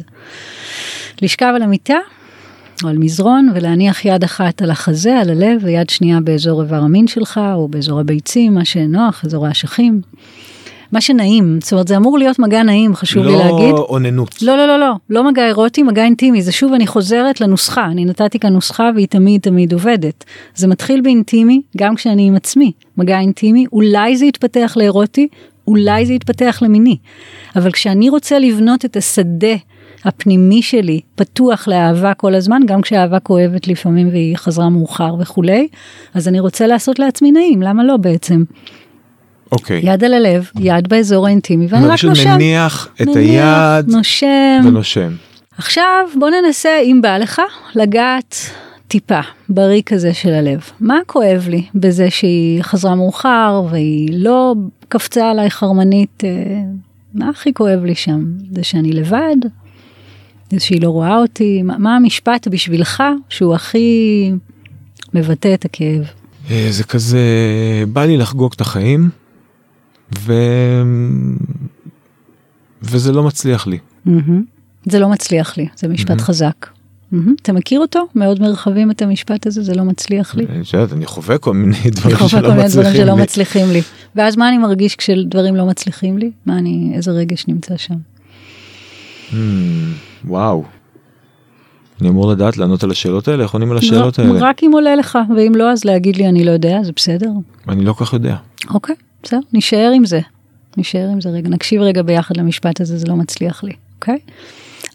[1.23, 1.99] לשכב על המיטה
[2.83, 7.07] או על מזרון ולהניח יד אחת על החזה, על הלב, ויד שנייה באזור איבר המין
[7.07, 10.01] שלך, או באזור הביצים, מה שנוח, אזור האשכים.
[10.93, 13.71] מה שנעים, זאת אומרת זה אמור להיות מגע נעים, חשוב לי להגיד.
[13.71, 14.43] לא אוננות.
[14.43, 18.05] לא, לא, לא, לא, לא מגע אירוטי, מגע אינטימי, זה שוב אני חוזרת לנוסחה, אני
[18.05, 20.25] נתתי כאן נוסחה והיא תמיד תמיד עובדת.
[20.55, 25.29] זה מתחיל באינטימי, גם כשאני עם עצמי, מגע אינטימי, אולי זה יתפתח לאירוטי,
[25.69, 26.97] אולי זה יתפתח למיני.
[27.57, 29.55] אבל כשאני רוצה לבנות את השדה
[30.05, 35.69] הפנימי שלי פתוח לאהבה כל הזמן, גם כשאהבה כואבת לפעמים והיא חזרה מאוחר וכולי,
[36.15, 38.45] אז אני רוצה לעשות לעצמי נעים, למה לא בעצם?
[39.53, 39.81] אוקיי.
[39.85, 42.35] יד על הלב, יד באזור האינטימי, ואני רק נושם.
[42.35, 44.61] מניח את נניח, היד נושם.
[44.65, 45.13] ונושם.
[45.59, 47.43] עכשיו בוא ננסה, אם בא לך,
[47.75, 48.37] לגעת
[48.95, 50.61] טיפה בריק הזה של הלב.
[50.81, 54.55] מה כואב לי בזה שהיא חזרה מאוחר והיא לא
[54.89, 56.25] קפצה עליי חרמנית?
[56.25, 56.31] אה,
[57.15, 58.25] מה הכי כואב לי שם?
[58.51, 59.37] זה שאני לבד?
[60.51, 61.63] זה שהיא לא רואה אותי?
[61.63, 64.31] מה, מה המשפט בשבילך שהוא הכי
[65.15, 66.05] מבטא את הכאב?
[66.51, 67.21] אה, זה כזה,
[67.93, 69.11] בא לי לחגוג את החיים,
[70.19, 70.33] ו...
[72.83, 73.79] וזה לא מצליח לי.
[74.05, 74.45] מהמם.
[74.85, 76.67] זה לא מצליח לי, זה משפט חזק.
[77.43, 78.07] אתה מכיר אותו?
[78.15, 80.45] מאוד מרחבים את המשפט הזה, זה לא מצליח לי.
[80.75, 82.17] יודעת, אני חווה כל מיני דברים
[82.95, 83.83] שלא מצליחים לי.
[84.17, 86.31] ואז מה אני מרגיש כשדברים לא מצליחים לי?
[86.47, 87.95] מה אני, איזה רגש נמצא שם?
[89.31, 89.35] Hmm,
[90.25, 90.65] וואו.
[92.01, 93.43] אני אמור לדעת לענות על השאלות האלה?
[93.43, 94.39] איך עונים על השאלות רק- האלה?
[94.41, 97.31] רק אם עולה לך, ואם לא, אז להגיד לי אני לא יודע, זה בסדר.
[97.69, 98.37] אני לא כל כך יודע.
[98.71, 100.21] אוקיי, בסדר, נשאר עם זה.
[100.77, 104.19] נשאר עם זה רגע, נקשיב רגע ביחד למשפט הזה, זה לא מצליח לי, אוקיי?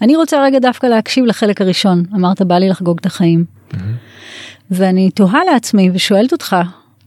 [0.01, 3.45] אני רוצה רגע דווקא להקשיב לחלק הראשון, אמרת בא לי לחגוג את החיים.
[4.71, 6.55] ואני תוהה לעצמי ושואלת אותך,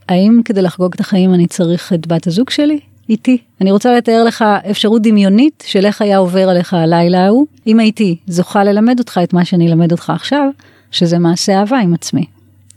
[0.09, 2.81] האם כדי לחגוג את החיים אני צריך את בת הזוג שלי?
[3.09, 3.39] איתי.
[3.61, 8.17] אני רוצה לתאר לך אפשרות דמיונית של איך היה עובר עליך הלילה ההוא, אם הייתי
[8.27, 10.49] זוכה ללמד אותך את מה שאני אלמד אותך עכשיו,
[10.91, 12.25] שזה מעשה אהבה עם עצמי,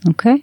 [0.08, 0.38] אוקיי?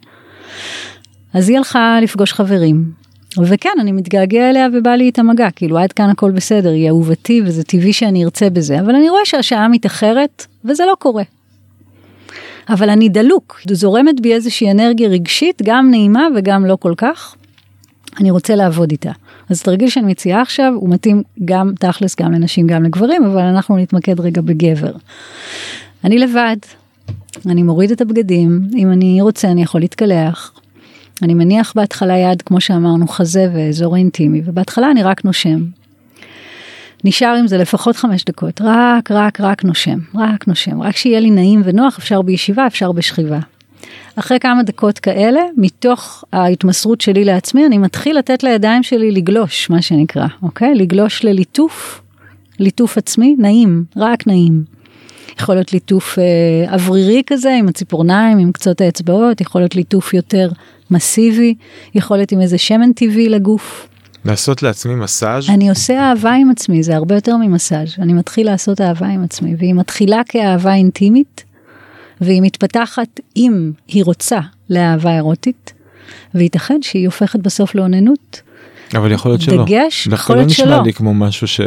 [1.34, 2.92] אז היא הלכה לפגוש חברים,
[3.38, 7.42] וכן, אני מתגעגע אליה ובא לי איתה מגע, כאילו עד כאן הכל בסדר, היא אהובתי
[7.44, 11.22] וזה טבעי שאני ארצה בזה, אבל אני רואה שהשעה מתאחרת וזה לא קורה.
[12.68, 17.34] אבל אני דלוק, זורמת בי איזושהי אנרגיה רגשית, גם נעימה וגם לא כל כך.
[18.20, 19.12] אני רוצה לעבוד איתה.
[19.48, 23.76] אז התרגיל שאני מציעה עכשיו הוא מתאים גם תכלס גם לנשים גם לגברים, אבל אנחנו
[23.76, 24.92] נתמקד רגע בגבר.
[26.04, 26.56] אני לבד,
[27.46, 30.52] אני מוריד את הבגדים, אם אני רוצה אני יכול להתקלח.
[31.22, 35.64] אני מניח בהתחלה יד, כמו שאמרנו, חזה ואזור אינטימי, ובהתחלה אני רק נושם.
[37.04, 41.30] נשאר עם זה לפחות חמש דקות, רק, רק, רק נושם, רק נושם, רק שיהיה לי
[41.30, 43.38] נעים ונוח, אפשר בישיבה, אפשר בשכיבה.
[44.16, 49.82] אחרי כמה דקות כאלה, מתוך ההתמסרות שלי לעצמי, אני מתחיל לתת לידיים שלי לגלוש, מה
[49.82, 50.74] שנקרא, אוקיי?
[50.74, 52.02] לגלוש לליטוף,
[52.58, 54.64] ליטוף עצמי, נעים, רק נעים.
[55.40, 60.48] יכול להיות ליטוף אה, אוורירי כזה, עם הציפורניים, עם קצות האצבעות, יכול להיות ליטוף יותר
[60.92, 61.54] מסיבי,
[61.94, 63.88] יכול להיות עם איזה שמן טבעי לגוף.
[64.24, 67.94] לעשות לעצמי מסאז' אני עושה אהבה עם עצמי, זה הרבה יותר ממסאז'.
[67.98, 71.44] אני מתחיל לעשות אהבה עם עצמי, והיא מתחילה כאהבה אינטימית,
[72.20, 74.38] והיא מתפתחת, אם היא רוצה,
[74.70, 75.72] לאהבה אירוטית,
[76.34, 78.42] וייתכן שהיא הופכת בסוף לאוננות.
[78.94, 79.64] אבל יכול להיות שלא.
[79.64, 80.82] דגש, דווקא יכול לא להיות נשמע שלא.
[80.82, 81.60] לי כמו משהו ש...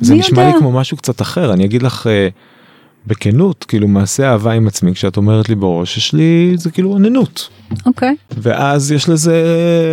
[0.00, 0.52] זה נשמע יודע?
[0.52, 2.28] לי כמו משהו קצת אחר, אני אגיד לך אה,
[3.06, 7.48] בכנות, כאילו מעשה אהבה עם עצמי, כשאת אומרת לי בראש, יש לי, זה כאילו אוננות.
[7.86, 9.34] אוקיי, ואז יש לזה,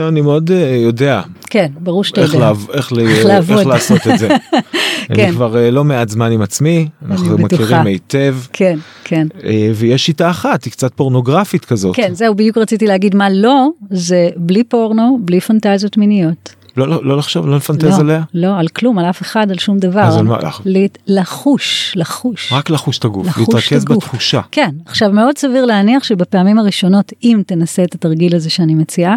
[0.09, 2.45] אני מאוד אה, יודע כן, ברור שאתה איך, יודע.
[2.45, 3.57] לעב, איך, איך לעבוד.
[3.57, 4.27] איך לעשות את זה.
[5.09, 5.31] אני כן.
[5.31, 7.63] כבר אה, לא מעט זמן עם עצמי, אנחנו בטוחה.
[7.63, 9.27] מכירים היטב, כן, כן.
[9.43, 11.95] אה, ויש שיטה אחת, היא קצת פורנוגרפית כזאת.
[11.95, 16.55] כן, זהו, בדיוק רציתי להגיד מה לא, זה בלי פורנו, בלי פנטזיות מיניות.
[16.77, 19.57] לא, לא, לא לחשוב, לא לפנטז לא, עליה, לא, על כלום, על אף אחד, על
[19.57, 20.01] שום דבר.
[20.01, 20.37] אז על מה?
[20.37, 22.53] לח- ל- לחוש, לחוש.
[22.53, 23.97] רק לחוש את הגוף, לחוש את להתרכז הגוף.
[24.03, 24.41] בתחושה.
[24.51, 29.15] כן, עכשיו מאוד סביר להניח שבפעמים הראשונות, אם תנסה את התרגיל הזה שאני מציעה,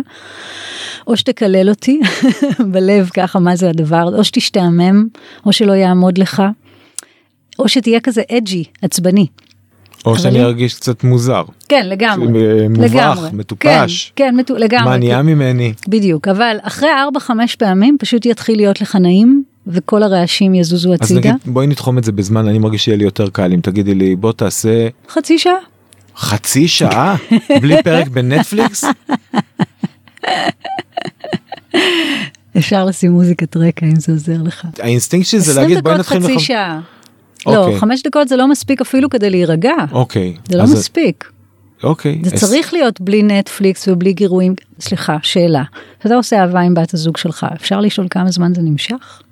[1.06, 2.00] או שתקלל אותי
[2.72, 5.06] בלב ככה מה זה הדבר, או שתשתעמם,
[5.46, 6.42] או שלא יעמוד לך,
[7.58, 9.26] או שתהיה כזה אג'י, עצבני.
[10.06, 12.26] או שאני ארגיש קצת מוזר, כן, לגמרי.
[12.70, 13.28] מובך, לגמרי.
[13.32, 14.12] מטופש.
[14.16, 14.84] כן, כן, מטו- לגמרי.
[14.84, 15.72] מה נהיה ממני?
[15.88, 21.20] בדיוק, אבל אחרי 4-5 פעמים פשוט יתחיל להיות לך נעים, וכל הרעשים יזוזו אז הצידה.
[21.20, 24.16] נגיד, בואי נתחום את זה בזמן, אני מרגיש שיהיה לי יותר קל אם תגידי לי,
[24.16, 25.52] בוא תעשה חצי שעה.
[26.16, 27.16] חצי שעה
[27.60, 28.84] בלי פרק בנטפליקס?
[32.58, 34.66] אפשר לשים מוזיקת רקע אם זה עוזר לך.
[34.78, 36.80] האינסטינקט שלי זה 20 להגיד בואי דקות נתחיל חצי מחמ- שעה.
[37.46, 37.74] אוקיי.
[37.74, 39.74] לא, חמש דקות זה לא מספיק אפילו כדי להירגע.
[39.92, 40.36] אוקיי.
[40.48, 41.30] זה לא מספיק.
[41.82, 42.20] אוקיי.
[42.24, 44.54] זה צריך להיות בלי נטפליקס ובלי גירויים.
[44.80, 45.62] סליחה, שאלה.
[46.00, 49.22] כשאתה עושה אהבה עם בת הזוג שלך, אפשר לשאול כמה זמן זה נמשך?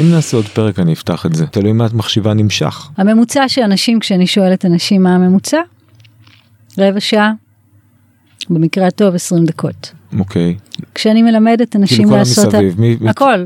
[0.00, 2.88] אם נעשה עוד פרק אני אפתח את זה, תלוי מה את מחשיבה נמשך.
[2.96, 5.60] הממוצע של אנשים, כשאני שואלת אנשים מה הממוצע,
[6.78, 7.32] רבע שעה,
[8.50, 9.92] במקרה הטוב 20 דקות.
[10.18, 10.56] אוקיי.
[10.94, 12.54] כשאני מלמדת אנשים כאילו כל לעשות...
[12.54, 13.44] המסביב, מ- מ- הכל.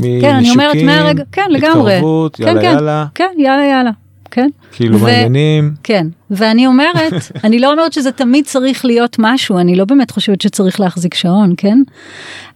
[0.00, 1.94] כן, אני אומרת מהרגע, כן, לגמרי.
[1.94, 3.90] התקרבות, כן, יאללה כן, יאללה, כן, יאללה יאללה.
[4.30, 4.48] כן.
[4.72, 5.74] כאילו ו- מעניינים.
[5.82, 7.12] כן, ואני אומרת,
[7.44, 11.54] אני לא אומרת שזה תמיד צריך להיות משהו, אני לא באמת חושבת שצריך להחזיק שעון,
[11.56, 11.78] כן?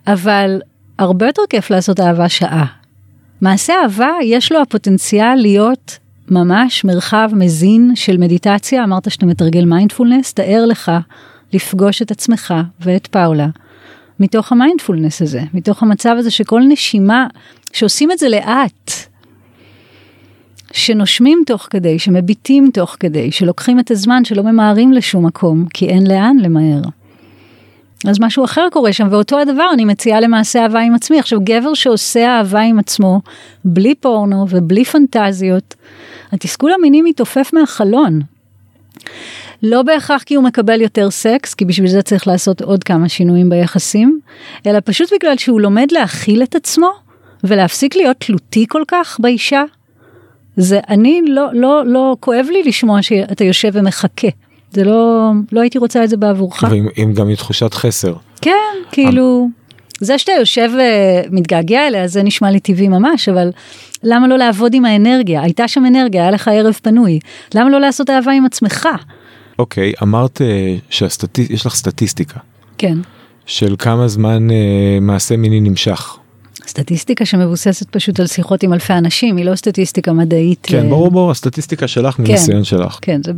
[0.07, 0.61] אבל
[0.99, 2.65] הרבה יותר כיף לעשות אהבה שעה.
[3.41, 5.99] מעשה אהבה יש לו הפוטנציאל להיות
[6.31, 10.93] ממש מרחב מזין של מדיטציה, אמרת שאתה מתרגל מיינדפולנס, תאר לך
[11.53, 13.47] לפגוש את עצמך ואת פאולה
[14.21, 17.27] מתוך המיינדפולנס הזה, מתוך המצב הזה שכל נשימה,
[17.73, 18.91] שעושים את זה לאט,
[20.73, 26.07] שנושמים תוך כדי, שמביטים תוך כדי, שלוקחים את הזמן, שלא ממהרים לשום מקום, כי אין
[26.07, 26.83] לאן למהר.
[28.07, 31.19] אז משהו אחר קורה שם, ואותו הדבר אני מציעה למעשה אהבה עם עצמי.
[31.19, 33.21] עכשיו, גבר שעושה אהבה עם עצמו,
[33.65, 35.75] בלי פורנו ובלי פנטזיות,
[36.33, 38.21] התסכול המיני מתעופף מהחלון.
[39.63, 43.51] לא בהכרח כי הוא מקבל יותר סקס, כי בשביל זה צריך לעשות עוד כמה שינויים
[43.51, 44.21] ביחסים,
[44.67, 46.91] אלא פשוט בגלל שהוא לומד להכיל את עצמו
[47.45, 49.65] ולהפסיק להיות תלותי כל כך באישה.
[50.57, 54.29] זה אני לא לא לא כואב לי לשמוע שאתה יושב ומחכה.
[54.71, 56.65] זה לא לא הייתי רוצה את זה בעבורך.
[56.97, 58.15] ועם גם תחושת חסר.
[58.41, 58.53] כן
[58.93, 59.49] כאילו
[60.01, 60.71] זה שאתה יושב
[61.31, 63.51] ומתגעגע אליה זה נשמע לי טבעי ממש אבל
[64.03, 67.19] למה לא לעבוד עם האנרגיה הייתה שם אנרגיה היה לך ערב פנוי
[67.55, 68.89] למה לא לעשות אהבה עם עצמך.
[69.59, 70.41] אוקיי אמרת
[70.91, 72.41] שיש לך סטטיסטיקה.
[72.79, 72.99] כן.
[73.47, 76.19] של כמה זמן אה, מעשה מיני נמשך.
[76.69, 80.59] סטטיסטיקה שמבוססת פשוט על שיחות עם אלפי אנשים היא לא סטטיסטיקה מדעית.
[80.63, 80.89] כן.
[80.91, 82.99] ברור ברור הסטטיסטיקה שלך כן, מניסיון שלך.
[83.03, 83.33] כן זה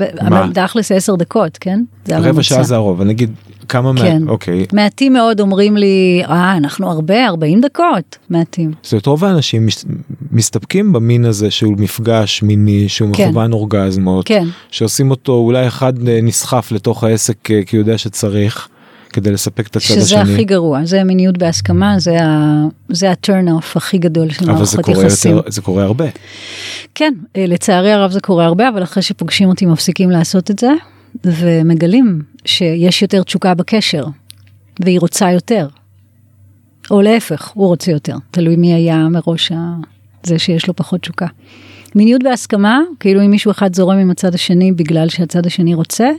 [0.54, 1.82] תכלס 10 דקות כן.
[2.04, 3.30] זה רבע שעה זה הרוב אני אגיד
[3.68, 4.22] כמה כן.
[4.22, 4.30] מה...
[4.30, 4.66] אוקיי.
[4.72, 8.72] מעטים מאוד אומרים לי אה אנחנו הרבה 40 דקות מעטים.
[8.82, 9.84] זאת אומרת רוב האנשים מס...
[10.32, 13.28] מסתפקים במין הזה שהוא מפגש מיני שהוא כן.
[13.28, 14.46] מכוון אורגזמות כן.
[14.70, 18.68] שעושים אותו אולי אחד אה, נסחף לתוך העסק אה, כי הוא יודע שצריך.
[19.12, 20.24] כדי לספק את הצד שזה השני.
[20.24, 24.88] שזה הכי גרוע, זה מיניות בהסכמה, זה, ה, זה הטרן אוף הכי גדול של מערכות
[24.88, 25.36] יחסים.
[25.38, 26.04] אבל זה קורה הרבה.
[26.94, 30.70] כן, אה, לצערי הרב זה קורה הרבה, אבל אחרי שפוגשים אותי מפסיקים לעשות את זה,
[31.24, 34.04] ומגלים שיש יותר תשוקה בקשר,
[34.80, 35.68] והיא רוצה יותר.
[36.90, 39.52] או להפך, הוא רוצה יותר, תלוי מי היה מראש
[40.22, 41.26] זה שיש לו פחות תשוקה.
[41.94, 46.10] מיניות בהסכמה, כאילו אם מישהו אחד זורם עם הצד השני בגלל שהצד השני רוצה,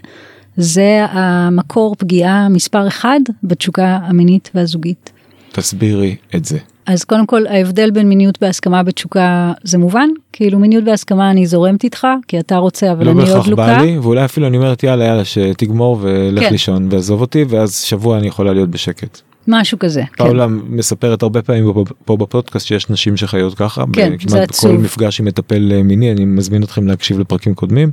[0.57, 5.11] זה המקור פגיעה מספר אחד בתשוקה המינית והזוגית.
[5.51, 6.57] תסבירי את זה.
[6.85, 11.83] אז קודם כל ההבדל בין מיניות בהסכמה בתשוקה זה מובן כאילו מיניות בהסכמה אני זורמת
[11.83, 13.65] איתך כי אתה רוצה אבל לא אני עוד בהכרח לוקה.
[13.65, 16.51] בא לי ואולי אפילו אני אומרת יאללה יאללה שתגמור ולך כן.
[16.51, 19.21] לישון ועזוב אותי ואז שבוע אני יכולה להיות בשקט.
[19.47, 20.03] משהו כזה.
[20.03, 20.23] כן.
[20.23, 21.73] פאולה מספרת הרבה פעמים
[22.05, 24.71] פה- בפודקאסט שיש נשים שחיות ככה כן, זה כמעט עצוב.
[24.71, 27.91] בכל מפגש עם מטפל אה, מיני אני מזמין אתכם להקשיב לפרקים קודמים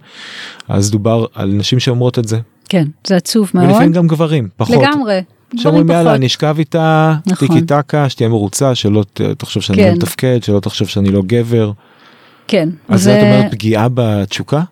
[0.69, 3.67] אז דובר על נשים שאומרות את זה כן זה עצוב מאוד.
[3.67, 4.77] ולפעמים גם גברים פחות.
[4.83, 5.21] לגמרי.
[5.57, 6.15] שאומרים יאללה.
[6.15, 7.49] אני אשכב איתה נכון.
[7.49, 9.05] טיקי טקה שתהיה מרוצה שלא
[9.39, 9.89] תחשוב שאני כן.
[9.89, 11.73] לא מתפקד שלא תחשוב שאני לא גבר
[12.49, 12.69] כן.
[12.89, 14.63] אז זה את אומרת פגיעה בתשוקה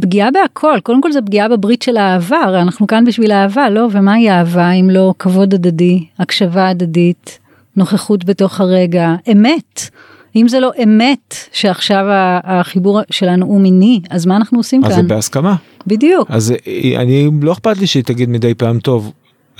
[0.00, 4.30] פגיעה בהכל קודם כל זה פגיעה בברית של הרי אנחנו כאן בשביל אהבה לא ומהי
[4.30, 7.38] אהבה אם לא כבוד הדדי הקשבה הדדית
[7.76, 9.90] נוכחות בתוך הרגע אמת.
[10.36, 12.04] אם זה לא אמת שעכשיו
[12.44, 17.02] החיבור שלנו הוא מיני אז מה אנחנו עושים אז זה כאן בהסכמה בדיוק אז אה,
[17.02, 19.12] אני לא אכפת לי שהיא תגיד מדי פעם טוב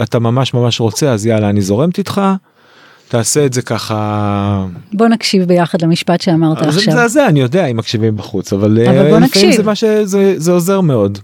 [0.03, 2.21] אתה ממש ממש רוצה אז יאללה אני זורמת איתך.
[3.09, 7.77] תעשה את זה ככה בוא נקשיב ביחד למשפט שאמרת זה עכשיו מזעזע אני יודע אם
[7.77, 9.57] מקשיבים בחוץ אבל, אה, אבל בוא לפעמים נקשיב.
[9.57, 11.19] זה מה שזה זה עוזר מאוד.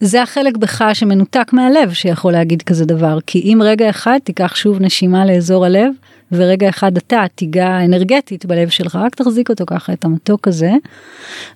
[0.00, 4.80] זה החלק בך שמנותק מהלב שיכול להגיד כזה דבר כי אם רגע אחד תיקח שוב
[4.80, 5.92] נשימה לאזור הלב
[6.32, 10.72] ורגע אחד אתה תיגע אנרגטית בלב שלך רק תחזיק אותו ככה את המתוק הזה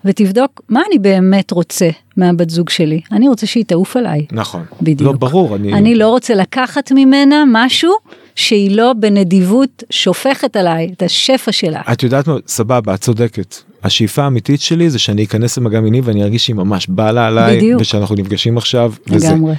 [0.05, 4.64] ותבדוק מה אני באמת רוצה מהבת זוג שלי אני רוצה שהיא תעוף עליי נכון.
[4.83, 5.12] בדיוק.
[5.12, 7.92] לא ברור אני, אני לא רוצה לקחת ממנה משהו
[8.35, 11.81] שהיא לא בנדיבות שופכת עליי את השפע שלה.
[11.92, 16.23] את יודעת מה סבבה את צודקת השאיפה האמיתית שלי זה שאני אכנס למגע מיני ואני
[16.23, 17.81] ארגיש שהיא ממש באה עליי בדיוק.
[17.81, 19.29] ושאנחנו נפגשים עכשיו וזה.
[19.29, 19.55] לגמרי.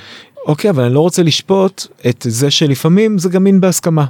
[0.45, 4.05] אוקיי אבל אני לא רוצה לשפוט את זה שלפעמים זה גם מין בהסכמה.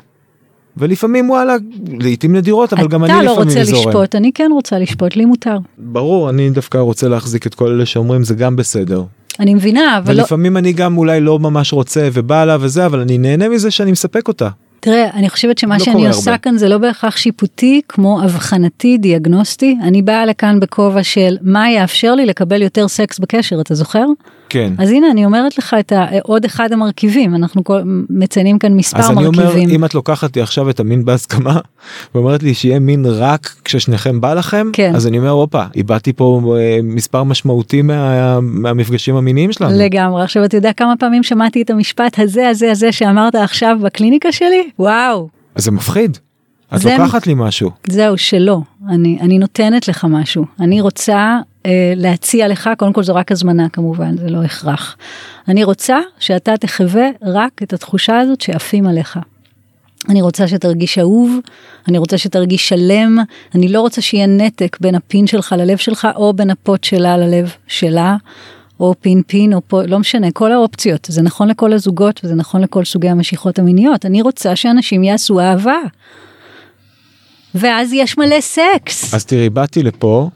[0.77, 1.55] ולפעמים וואלה
[1.99, 3.87] לעיתים נדירות אבל גם אני אתה לפעמים לא רוצה זורם.
[3.89, 5.57] לשפוט, אני כן רוצה לשפוט, לי מותר.
[5.77, 9.03] ברור אני דווקא רוצה להחזיק את כל אלה שאומרים זה גם בסדר.
[9.39, 10.21] אני מבינה, אבל לא...
[10.21, 13.91] ולפעמים אני גם אולי לא ממש רוצה ובא לה וזה אבל אני נהנה מזה שאני
[13.91, 14.49] מספק אותה.
[14.79, 16.37] תראה, אני חושבת שמה לא שאני עושה הרבה.
[16.37, 19.77] כאן זה לא בהכרח שיפוטי, כמו אבחנתי, דיאגנוסטי.
[19.83, 24.05] אני באה לכאן בכובע של מה יאפשר לי לקבל יותר סקס בקשר, אתה זוכר?
[24.55, 24.73] כן.
[24.77, 25.93] אז הנה, אני אומרת לך את.
[26.23, 27.81] עוד אחד המרכיבים, אנחנו כל...
[28.09, 29.69] מציינים כאן מספר אז אני אומר מרכיבים.
[29.69, 31.59] אם את לוקחת לי עכשיו את המין בהסכמה
[32.15, 34.95] ואומרת לי שיהיה מין רק כששניכם בא לכם כן.
[34.95, 39.71] אז אני אומר הופה איבדתי פה אה, מספר משמעותי מה, מהמפגשים המיניים שלנו.
[39.77, 40.23] לגמרי.
[40.23, 44.69] עכשיו, אתה יודע כמה פעמים שמעתי את המשפט הזה, הזה, הזה שאמרת עכשיו בקליניקה שלי?
[44.79, 45.29] וואו.
[45.55, 46.17] אז זה מפחיד.
[46.75, 47.71] את זה- לוקחת לי משהו.
[47.89, 48.61] זהו, שלא.
[48.89, 50.45] אני, אני נותנת לך משהו.
[50.59, 51.39] אני רוצה
[51.95, 54.97] להציע לך, קודם כל זו רק הזמנה כמובן, זה לא הכרח.
[55.47, 59.19] אני רוצה שאתה תחווה רק את התחושה הזאת שעפים עליך.
[60.09, 61.39] אני רוצה שתרגיש אהוב,
[61.87, 63.17] אני רוצה שתרגיש שלם,
[63.55, 67.51] אני לא רוצה שיהיה נתק בין הפין שלך ללב שלך, או בין הפוט שלה ללב
[67.67, 68.15] שלה,
[68.79, 71.07] או פין פין, או פה, לא משנה, כל האופציות.
[71.11, 74.05] זה נכון לכל הזוגות וזה נכון לכל סוגי המשיכות המיניות.
[74.05, 75.77] אני רוצה שאנשים יעשו אהבה.
[77.55, 79.13] ואז יש מלא סקס.
[79.13, 80.29] אז תראי, באתי לפה,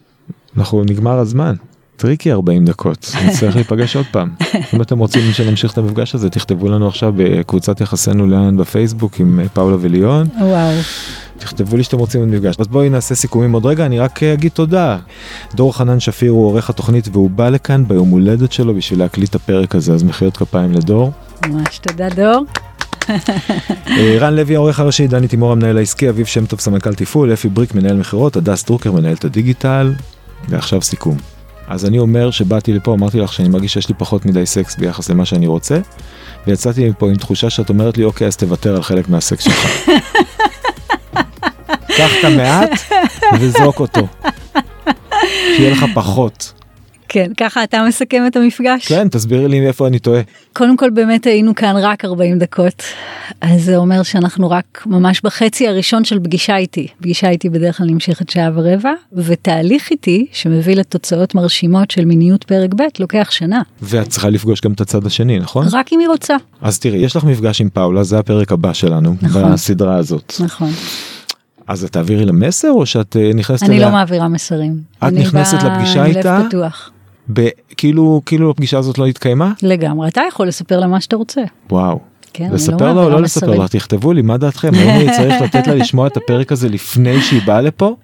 [0.57, 1.55] אנחנו נגמר הזמן.
[1.99, 4.29] tricky 40 דקות, נצטרך להיפגש עוד פעם.
[4.73, 9.39] אם אתם רוצים שנמשיך את המפגש הזה, תכתבו לנו עכשיו בקבוצת יחסינו לאן בפייסבוק עם
[9.39, 10.27] אה, פאולה וליון.
[10.41, 10.75] וואו.
[11.37, 12.55] תכתבו לי שאתם רוצים מפגש.
[12.59, 14.97] אז בואי נעשה סיכומים עוד רגע, אני רק אה, אגיד תודה.
[15.55, 19.35] דור חנן שפיר הוא עורך התוכנית והוא בא לכאן ביום הולדת שלו בשביל להקליט את
[19.35, 21.11] הפרק הזה, אז מחיאות כפיים לדור.
[21.47, 22.45] ממש תודה דור.
[23.89, 27.49] אה, רן לוי העורך הראשי, דני תימור המנהל העסקי, אביב שם טוב סמנכ"ל תפעול, אפי
[27.49, 29.93] בריק מנהל מכירות, הדס דרוקר מנהל את הדיגיטל,
[30.47, 31.17] ועכשיו סיכום.
[31.67, 35.09] אז אני אומר שבאתי לפה, אמרתי לך שאני מרגיש שיש לי פחות מדי סקס ביחס
[35.09, 35.79] למה שאני רוצה,
[36.47, 39.67] ויצאתי מפה עם תחושה שאת אומרת לי, אוקיי, אז תוותר על חלק מהסקס שלך.
[41.97, 42.69] קח את המעט
[43.39, 44.07] וזרוק אותו.
[45.55, 46.53] שיהיה לך פחות.
[47.09, 48.87] כן, ככה אתה מסכם את המפגש?
[48.87, 50.21] כן, תסבירי לי איפה אני טועה.
[50.53, 52.83] קודם כל באמת היינו כאן רק 40 דקות,
[53.41, 56.87] אז זה אומר שאנחנו רק ממש בחצי הראשון של פגישה איתי.
[56.99, 62.73] פגישה איתי בדרך כלל נמשכת שעה ורבע, ותהליך איתי שמביא לתוצאות מרשימות של מיניות פרק
[62.73, 63.61] ב' לוקח שנה.
[63.81, 65.65] ואת צריכה לפגוש גם את הצד השני, נכון?
[65.71, 66.35] רק אם היא רוצה.
[66.61, 69.53] אז תראי, יש לך מפגש עם פאולה, זה הפרק הבא שלנו, נכון.
[69.53, 70.33] בסדרה הזאת.
[70.39, 70.71] נכון.
[71.67, 73.85] אז את תעבירי לה מסר או שאת אה, נכנסת אני אליה?
[73.87, 74.77] לא מעבירה מסרים.
[74.97, 76.41] את אני נכנסת באה לפגישה עם לב איתה?
[76.47, 76.91] פתוח.
[77.33, 79.51] ב- כאילו, כאילו הפגישה הזאת לא התקיימה?
[79.63, 81.41] לגמרי, אתה יכול לספר לה מה שאתה רוצה.
[81.71, 81.99] וואו.
[82.33, 83.55] כן, לא לספר לה או לא לספר.
[83.55, 83.67] לה?
[83.67, 84.71] תכתבו לי, מה דעתכם?
[84.75, 87.95] האם אני צריך לתת לה לשמוע את הפרק הזה לפני שהיא באה לפה?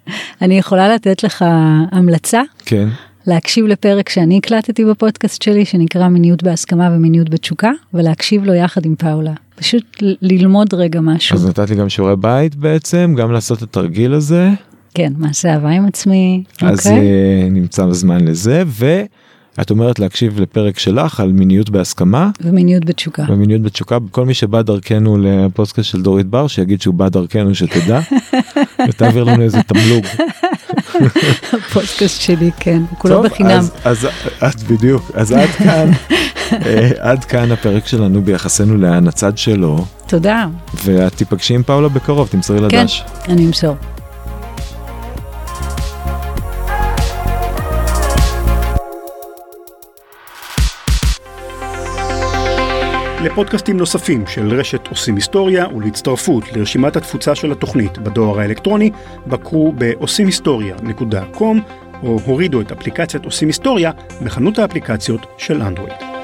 [0.41, 1.45] אני יכולה לתת לך
[1.91, 2.87] המלצה כן.
[3.27, 8.95] להקשיב לפרק שאני הקלטתי בפודקאסט שלי שנקרא מיניות בהסכמה ומיניות בתשוקה ולהקשיב לו יחד עם
[8.95, 9.33] פאולה.
[9.55, 9.83] פשוט
[10.21, 11.35] ללמוד רגע משהו.
[11.35, 14.49] אז נתת לי גם שיעורי בית בעצם, גם לעשות את התרגיל הזה.
[14.95, 16.43] כן, מעשה אהבה עם עצמי.
[16.61, 16.99] אז אוקיי?
[16.99, 22.29] אה, נמצא זמן לזה, ואת אומרת להקשיב לפרק שלך על מיניות בהסכמה.
[22.41, 23.23] ומיניות בתשוקה.
[23.23, 27.99] במיניות בתשוקה כל מי שבא דרכנו לפודקאסט של דורית בר שיגיד שהוא בא דרכנו שתדע
[28.89, 30.05] ותעביר לנו איזה תמלוג.
[31.53, 33.63] הפודקאסט שלי, כן, כולו טוב, בחינם.
[33.85, 34.07] אז,
[34.43, 35.89] את בדיוק אז עד כאן
[36.65, 40.47] אה, עד כאן הפרק שלנו ביחסנו לאן הצד שלו תודה.
[40.85, 43.03] ואת תיפגשי עם פאולה בקרוב תמסרי כן, דש.
[43.27, 43.75] אני אמסור.
[53.25, 58.91] לפודקאסטים נוספים של רשת עושים היסטוריה ולהצטרפות לרשימת התפוצה של התוכנית בדואר האלקטרוני,
[59.27, 61.43] בקרו ב-עושים-היסטוריה.com
[62.03, 63.91] או הורידו את אפליקציית עושים היסטוריה
[64.23, 66.14] בחנות האפליקציות של אנדרואיד.